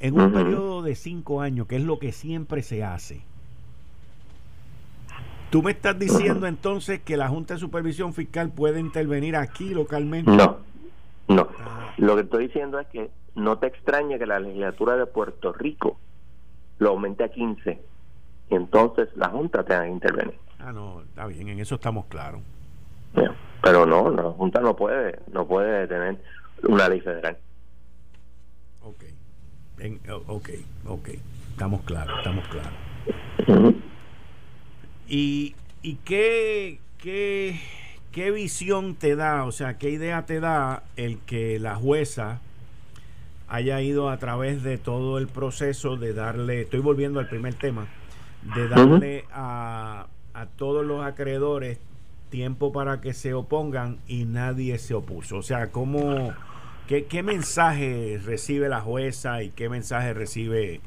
[0.00, 3.22] en un periodo de 5 años, que es lo que siempre se hace.
[5.50, 10.30] Tú me estás diciendo entonces que la Junta de Supervisión Fiscal puede intervenir aquí localmente.
[10.30, 10.57] No,
[11.28, 11.48] no.
[11.60, 11.94] Ah.
[11.98, 15.98] Lo que estoy diciendo es que no te extraña que la legislatura de Puerto Rico
[16.78, 17.80] lo aumente a 15
[18.50, 20.34] y entonces la Junta tenga que intervenir.
[20.58, 22.40] Ah, no, está bien, en eso estamos claros.
[23.62, 26.18] Pero no, la Junta no puede, no puede tener
[26.62, 27.36] una ley federal.
[28.82, 29.04] Ok.
[29.78, 30.48] En- ok,
[30.86, 31.08] ok.
[31.50, 33.74] Estamos claros, estamos claros.
[35.08, 37.58] ¿Y, y qué, qué,
[38.12, 42.40] qué visión te da, o sea, qué idea te da el que la jueza
[43.48, 47.86] haya ido a través de todo el proceso de darle, estoy volviendo al primer tema,
[48.54, 51.78] de darle a, a todos los acreedores
[52.28, 55.38] tiempo para que se opongan y nadie se opuso?
[55.38, 56.32] O sea, ¿cómo,
[56.86, 60.80] ¿Qué, ¿Qué mensaje recibe la jueza y qué mensaje recibe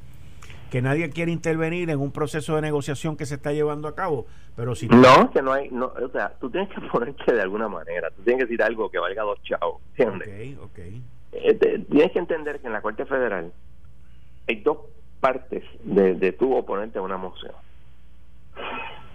[0.72, 4.26] que nadie quiere intervenir en un proceso de negociación que se está llevando a cabo?
[4.56, 7.68] Pero si no, que no hay, no, o sea, tú tienes que ponerte de alguna
[7.68, 10.58] manera, tú tienes que decir algo que valga dos chavos, ¿entiendes?
[10.58, 10.80] Ok, ok.
[11.34, 13.52] Eh, tienes que entender que en la Corte Federal
[14.48, 14.78] hay dos
[15.20, 17.54] partes de, de tu oponente a una moción.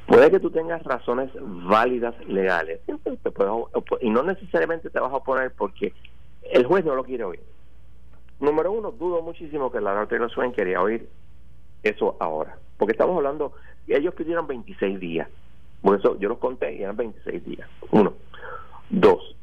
[0.06, 3.52] Puede que tú tengas razones válidas legales, siempre te puedes,
[4.02, 5.94] y no necesariamente te vas a oponer porque
[6.52, 7.40] el juez no lo quiere oír.
[8.40, 11.08] Número uno, dudo muchísimo que la Taylor Swain quería oír
[11.88, 13.52] eso ahora, porque estamos hablando,
[13.86, 15.28] ellos pidieron 26 días,
[15.82, 17.68] por eso yo los conté y eran 26 días.
[17.90, 18.14] Uno.
[18.88, 19.36] Dos,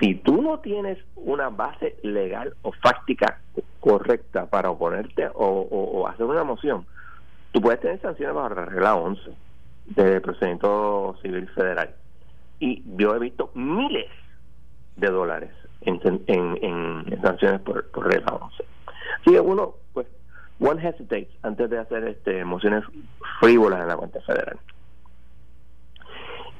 [0.00, 3.38] si tú no tienes una base legal o fáctica
[3.80, 6.86] correcta para oponerte o, hacer una moción,
[7.52, 9.30] tú puedes tener sanciones bajo la regla 11
[9.86, 11.94] del procedimiento civil federal.
[12.60, 14.10] Y yo he visto miles
[14.96, 15.50] de dólares
[15.82, 18.64] en, en, sanciones por, regla 11.
[19.20, 20.06] Así que uno, pues,
[20.60, 22.84] one hesitates antes de hacer este mociones
[23.40, 24.58] frívolas en la cuenta federal.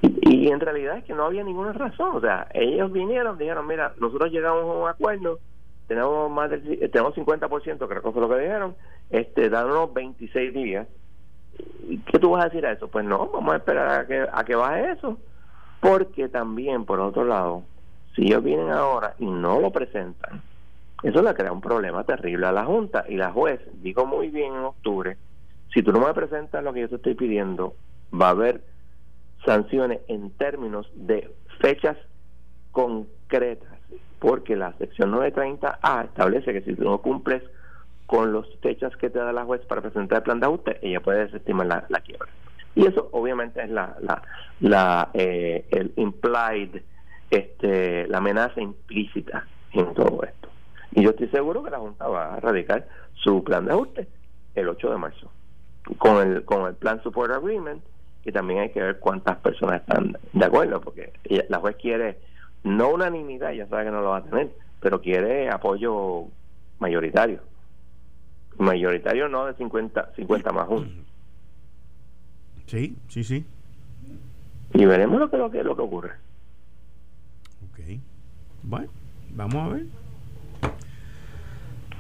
[0.03, 2.17] Y, en realidad es que no había ninguna razón.
[2.17, 5.39] O sea, ellos vinieron, dijeron, mira, nosotros llegamos a un acuerdo,
[5.87, 8.75] tenemos más del, tenemos 50%, creo que fue lo que dijeron,
[9.11, 10.89] este, unos 26 días.
[12.07, 12.89] ¿Qué tú vas a decir a eso?
[12.89, 15.19] Pues no, vamos a esperar a que, a que baje eso.
[15.81, 17.65] Porque también, por otro lado,
[18.15, 20.43] si ellos vienen ahora y no lo presentan,
[21.03, 23.05] eso le crea un problema terrible a la Junta.
[23.09, 25.17] Y la juez dijo muy bien en octubre,
[25.73, 27.75] si tú no me presentas lo que yo te estoy pidiendo,
[28.13, 28.63] va a haber
[29.45, 31.31] sanciones en términos de
[31.61, 31.97] fechas
[32.73, 33.79] concretas,
[34.19, 37.43] porque la sección 930A establece que si tú no cumples
[38.07, 41.01] con las fechas que te da la juez para presentar el plan de ajuste, ella
[41.01, 42.29] puede desestimar la, quiebra.
[42.75, 44.23] Y eso obviamente es la, la,
[44.61, 46.83] la eh, el implied,
[47.31, 50.50] este, la amenaza implícita en todo esto.
[50.93, 54.09] Y yo estoy seguro que la Junta va a radicar su plan de ajuste
[54.55, 55.31] el 8 de marzo
[55.99, 57.83] con el con el plan support agreement
[58.25, 61.13] y también hay que ver cuántas personas están de acuerdo, porque
[61.49, 62.19] la juez quiere
[62.65, 66.27] no unanimidad, ya sabe que no lo va a tener, pero quiere apoyo
[66.79, 67.41] mayoritario.
[68.59, 70.87] Mayoritario no de 50, 50 más uno.
[72.67, 73.47] Sí, sí, sí.
[74.75, 76.13] Y veremos lo que, lo que, lo que ocurre.
[77.71, 77.81] Ok.
[78.63, 78.89] Bueno,
[79.31, 79.87] vamos a ver.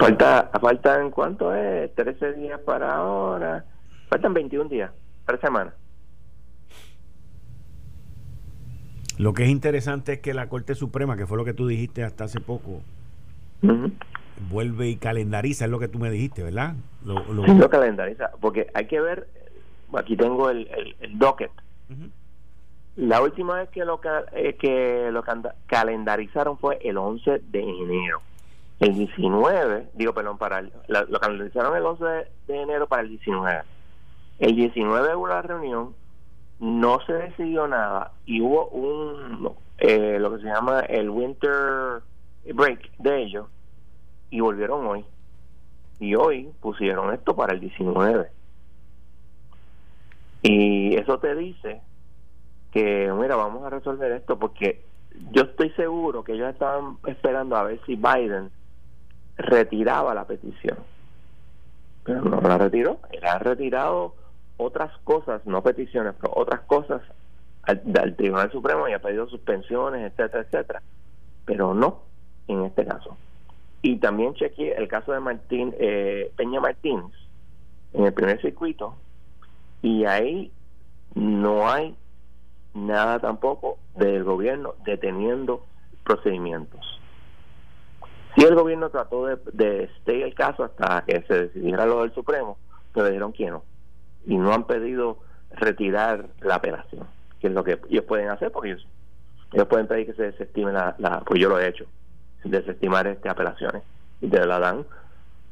[0.00, 1.94] Falta, faltan, ¿cuánto es?
[1.94, 3.66] 13 días para ahora.
[4.08, 4.90] Faltan 21 días,
[5.26, 5.74] tres semanas.
[9.18, 12.02] Lo que es interesante es que la Corte Suprema, que fue lo que tú dijiste
[12.02, 12.80] hasta hace poco,
[14.50, 16.76] vuelve y calendariza, es lo que tú me dijiste, ¿verdad?
[17.04, 17.68] Lo, lo...
[17.68, 19.28] calendariza, porque hay que ver,
[19.92, 20.66] aquí tengo el,
[21.00, 21.50] el, docket.
[22.96, 24.00] La última vez que lo,
[24.32, 25.22] eh, que lo
[25.66, 28.22] calendarizaron fue el 11 de enero.
[28.80, 32.04] El 19, digo, perdón, para lo calendarizaron el 11
[32.46, 33.62] de enero para el 19.
[34.38, 35.94] El 19 hubo la reunión,
[36.60, 42.02] no se decidió nada y hubo un eh, lo que se llama el winter
[42.54, 43.46] break de ellos
[44.30, 45.04] y volvieron hoy
[45.98, 48.30] y hoy pusieron esto para el 19
[50.42, 51.80] y eso te dice
[52.72, 54.84] que mira vamos a resolver esto porque
[55.32, 58.50] yo estoy seguro que ellos estaban esperando a ver si Biden
[59.42, 60.78] retiraba la petición
[62.04, 64.14] pero no la retiró él ha retirado
[64.60, 67.00] otras cosas, no peticiones, pero otras cosas
[67.62, 70.82] al, Tribunal Supremo y ha pedido suspensiones, etcétera, etcétera.
[71.44, 72.02] Pero no
[72.46, 73.16] en este caso.
[73.82, 77.12] Y también chequeé el caso de Martín eh, Peña Martínez
[77.94, 78.94] en el primer circuito
[79.82, 80.52] y ahí
[81.14, 81.96] no hay
[82.74, 85.64] nada tampoco del gobierno deteniendo
[86.04, 86.99] procedimientos.
[88.40, 92.14] Si el gobierno trató de, de stay el caso hasta que se decidiera lo del
[92.14, 92.56] Supremo,
[92.94, 93.64] pero dijeron que no
[94.26, 95.18] y no han pedido
[95.50, 97.06] retirar la apelación,
[97.38, 98.86] que es lo que ellos pueden hacer, porque ellos,
[99.68, 101.84] pueden pedir que se desestime la, pues yo lo he hecho,
[102.42, 103.82] desestimar estas apelaciones
[104.22, 104.86] y te la dan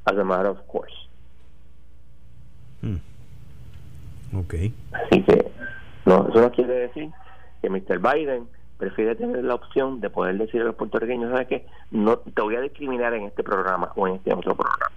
[0.07, 0.95] as a matter of course.
[2.81, 2.97] Hmm.
[4.35, 4.55] Ok.
[4.93, 5.53] Así que,
[6.07, 7.11] no, eso no quiere decir
[7.61, 7.99] que Mr.
[7.99, 8.49] Biden
[8.79, 11.67] prefiere tener la opción de poder decir a los puertorriqueños, ¿sabes qué?
[11.91, 14.91] No te voy a discriminar en este programa o en este otro programa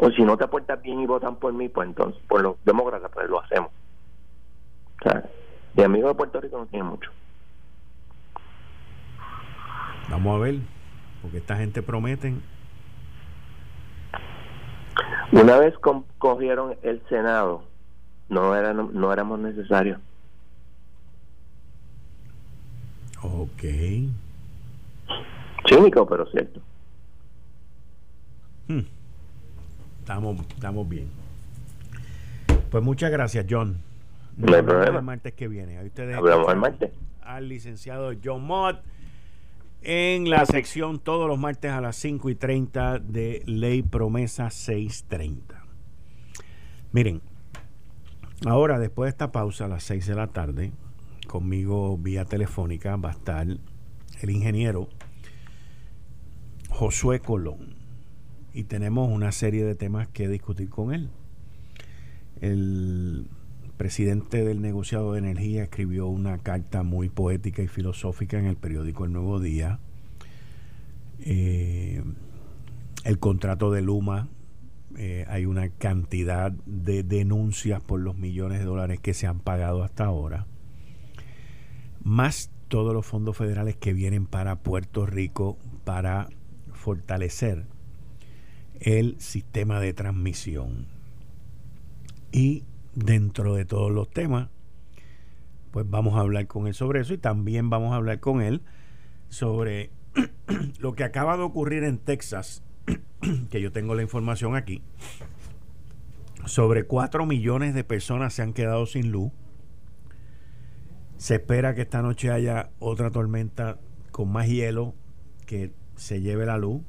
[0.00, 3.10] o si no te aportas bien y votan por mí, pues entonces, por los demócratas,
[3.12, 3.70] pues lo hacemos.
[5.00, 5.24] O sea,
[5.74, 7.10] de amigos de Puerto Rico no tiene mucho.
[10.10, 10.56] Vamos a ver,
[11.20, 12.42] porque esta gente prometen.
[15.32, 15.74] Una vez
[16.18, 17.64] cogieron el Senado,
[18.28, 19.98] no, era, no éramos necesarios.
[23.22, 23.62] Ok.
[25.68, 26.60] Cínico, pero cierto.
[28.68, 28.80] Hmm.
[30.00, 31.08] Estamos, estamos bien.
[32.70, 33.76] Pues muchas gracias, John.
[34.36, 34.98] No hay problema.
[34.98, 35.78] El martes que viene.
[35.78, 36.90] Ahí ustedes Hablamos el martes.
[37.22, 38.82] Al licenciado John Mott
[39.82, 45.62] en la sección todos los martes a las 5 y 30 de Ley Promesa 630.
[46.92, 47.20] Miren,
[48.46, 50.72] ahora después de esta pausa a las 6 de la tarde,
[51.32, 54.90] conmigo vía telefónica va a estar el ingeniero
[56.68, 57.74] Josué Colón.
[58.52, 61.08] Y tenemos una serie de temas que discutir con él.
[62.42, 63.28] El
[63.78, 69.06] presidente del negociado de energía escribió una carta muy poética y filosófica en el periódico
[69.06, 69.78] El Nuevo Día.
[71.20, 72.04] Eh,
[73.04, 74.28] el contrato de Luma,
[74.98, 79.82] eh, hay una cantidad de denuncias por los millones de dólares que se han pagado
[79.82, 80.46] hasta ahora,
[82.04, 86.28] más todos los fondos federales que vienen para Puerto Rico para
[86.72, 87.66] fortalecer
[88.80, 90.86] el sistema de transmisión.
[92.32, 94.48] Y dentro de todos los temas,
[95.70, 98.62] pues vamos a hablar con él sobre eso y también vamos a hablar con él
[99.28, 99.90] sobre
[100.78, 102.62] lo que acaba de ocurrir en Texas,
[103.50, 104.82] que yo tengo la información aquí,
[106.44, 109.32] sobre 4 millones de personas se han quedado sin luz.
[111.22, 113.78] Se espera que esta noche haya otra tormenta
[114.10, 114.92] con más hielo
[115.46, 116.82] que se lleve la luz.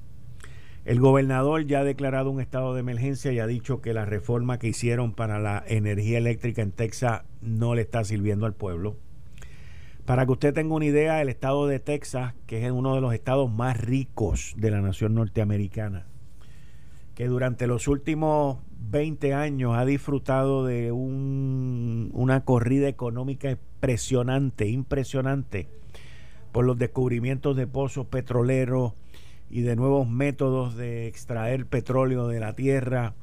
[0.85, 4.57] El gobernador ya ha declarado un estado de emergencia y ha dicho que la reforma
[4.57, 8.95] que hicieron para la energía eléctrica en Texas no le está sirviendo al pueblo.
[10.03, 13.13] Para que usted tenga una idea, el estado de Texas, que es uno de los
[13.13, 16.07] estados más ricos de la nación norteamericana,
[17.13, 18.57] que durante los últimos
[18.89, 25.67] 20 años ha disfrutado de un, una corrida económica impresionante, impresionante,
[26.51, 28.93] por los descubrimientos de pozos petroleros,
[29.53, 33.13] y de nuevos métodos de extraer petróleo de la tierra.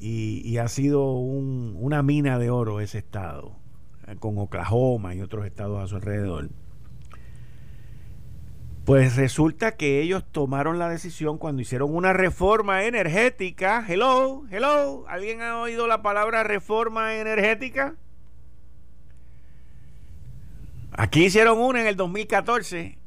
[0.00, 3.52] Y, ha sido una mina de oro ese estado,
[4.08, 6.50] eh, con Oklahoma y otros estados a su alrededor.
[8.84, 13.82] Pues resulta que ellos tomaron la decisión cuando hicieron una reforma energética.
[13.88, 15.06] Hello, hello.
[15.08, 17.96] ¿Alguien ha oído la palabra reforma energética?
[20.92, 22.98] Aquí hicieron una en el 2014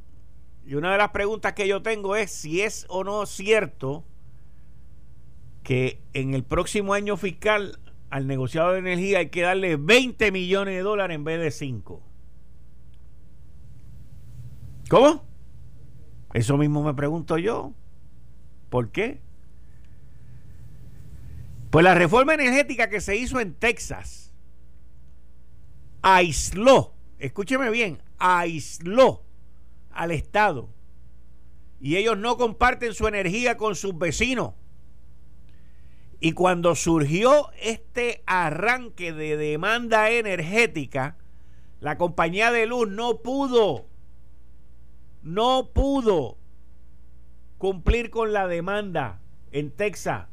[0.66, 4.04] y una de las preguntas que yo tengo es si es o no cierto
[5.62, 10.74] que en el próximo año fiscal al negociado de energía hay que darle 20 millones
[10.74, 12.02] de dólares en vez de 5.
[14.90, 15.27] ¿Cómo?
[16.34, 17.74] Eso mismo me pregunto yo.
[18.70, 19.22] ¿Por qué?
[21.70, 24.34] Pues la reforma energética que se hizo en Texas
[26.02, 29.24] aisló, escúcheme bien, aisló
[29.92, 30.70] al Estado
[31.80, 34.54] y ellos no comparten su energía con sus vecinos.
[36.20, 41.18] Y cuando surgió este arranque de demanda energética,
[41.80, 43.86] la compañía de luz no pudo,
[45.28, 46.38] no pudo
[47.58, 49.20] cumplir con la demanda
[49.52, 50.28] en Texas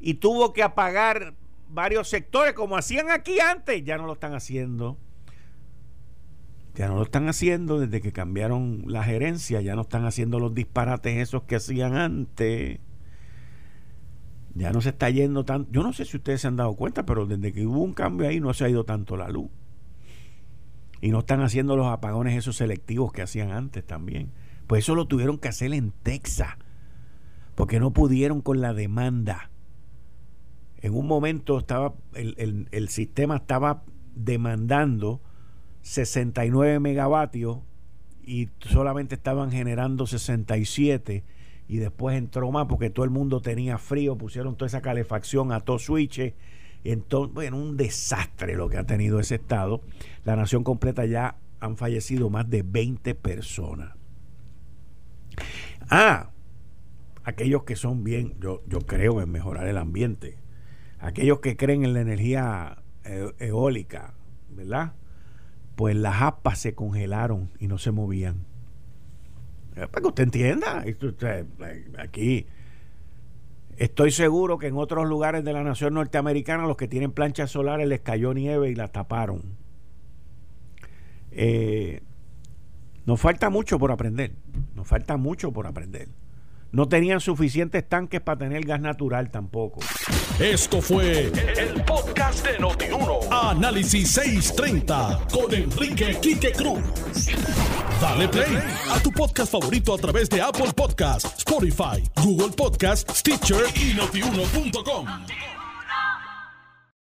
[0.00, 1.34] y tuvo que apagar
[1.68, 4.98] varios sectores como hacían aquí antes, ya no lo están haciendo.
[6.74, 10.54] Ya no lo están haciendo desde que cambiaron la gerencia, ya no están haciendo los
[10.54, 12.80] disparates esos que hacían antes.
[14.54, 15.70] Ya no se está yendo tanto.
[15.70, 18.28] Yo no sé si ustedes se han dado cuenta, pero desde que hubo un cambio
[18.28, 19.50] ahí no se ha ido tanto la luz.
[21.00, 24.32] Y no están haciendo los apagones esos selectivos que hacían antes también.
[24.66, 26.56] Pues eso lo tuvieron que hacer en Texas.
[27.54, 29.50] Porque no pudieron con la demanda.
[30.78, 33.84] En un momento estaba el, el sistema estaba
[34.14, 35.20] demandando
[35.82, 37.58] 69 megavatios
[38.22, 41.24] y solamente estaban generando 67
[41.68, 45.60] y después entró más porque todo el mundo tenía frío, pusieron toda esa calefacción a
[45.60, 46.34] todo switches.
[46.84, 49.82] Entonces, bueno, un desastre lo que ha tenido ese estado.
[50.24, 53.94] La nación completa ya han fallecido más de 20 personas.
[55.90, 56.30] Ah,
[57.24, 60.38] aquellos que son bien, yo, yo creo en mejorar el ambiente.
[60.98, 64.14] Aquellos que creen en la energía eh, eólica,
[64.50, 64.94] ¿verdad?
[65.80, 68.44] pues las aspas se congelaron y no se movían.
[69.76, 70.84] Eh, para que usted entienda,
[71.96, 72.44] aquí
[73.80, 77.88] estoy seguro que en otros lugares de la nación norteamericana los que tienen planchas solares
[77.88, 79.56] les cayó nieve y las taparon.
[81.32, 82.02] Eh,
[83.06, 84.34] nos falta mucho por aprender,
[84.74, 86.08] nos falta mucho por aprender.
[86.72, 89.80] No tenían suficientes tanques para tener gas natural tampoco.
[90.38, 93.20] Esto fue el, podcast de Notiuno.
[93.30, 96.80] Análisis 630 con Enrique Quique Cruz.
[98.00, 98.58] Dale play
[98.90, 105.59] a tu podcast favorito a través de Apple Podcasts, Spotify, Google Podcasts, Stitcher y notiuno.com.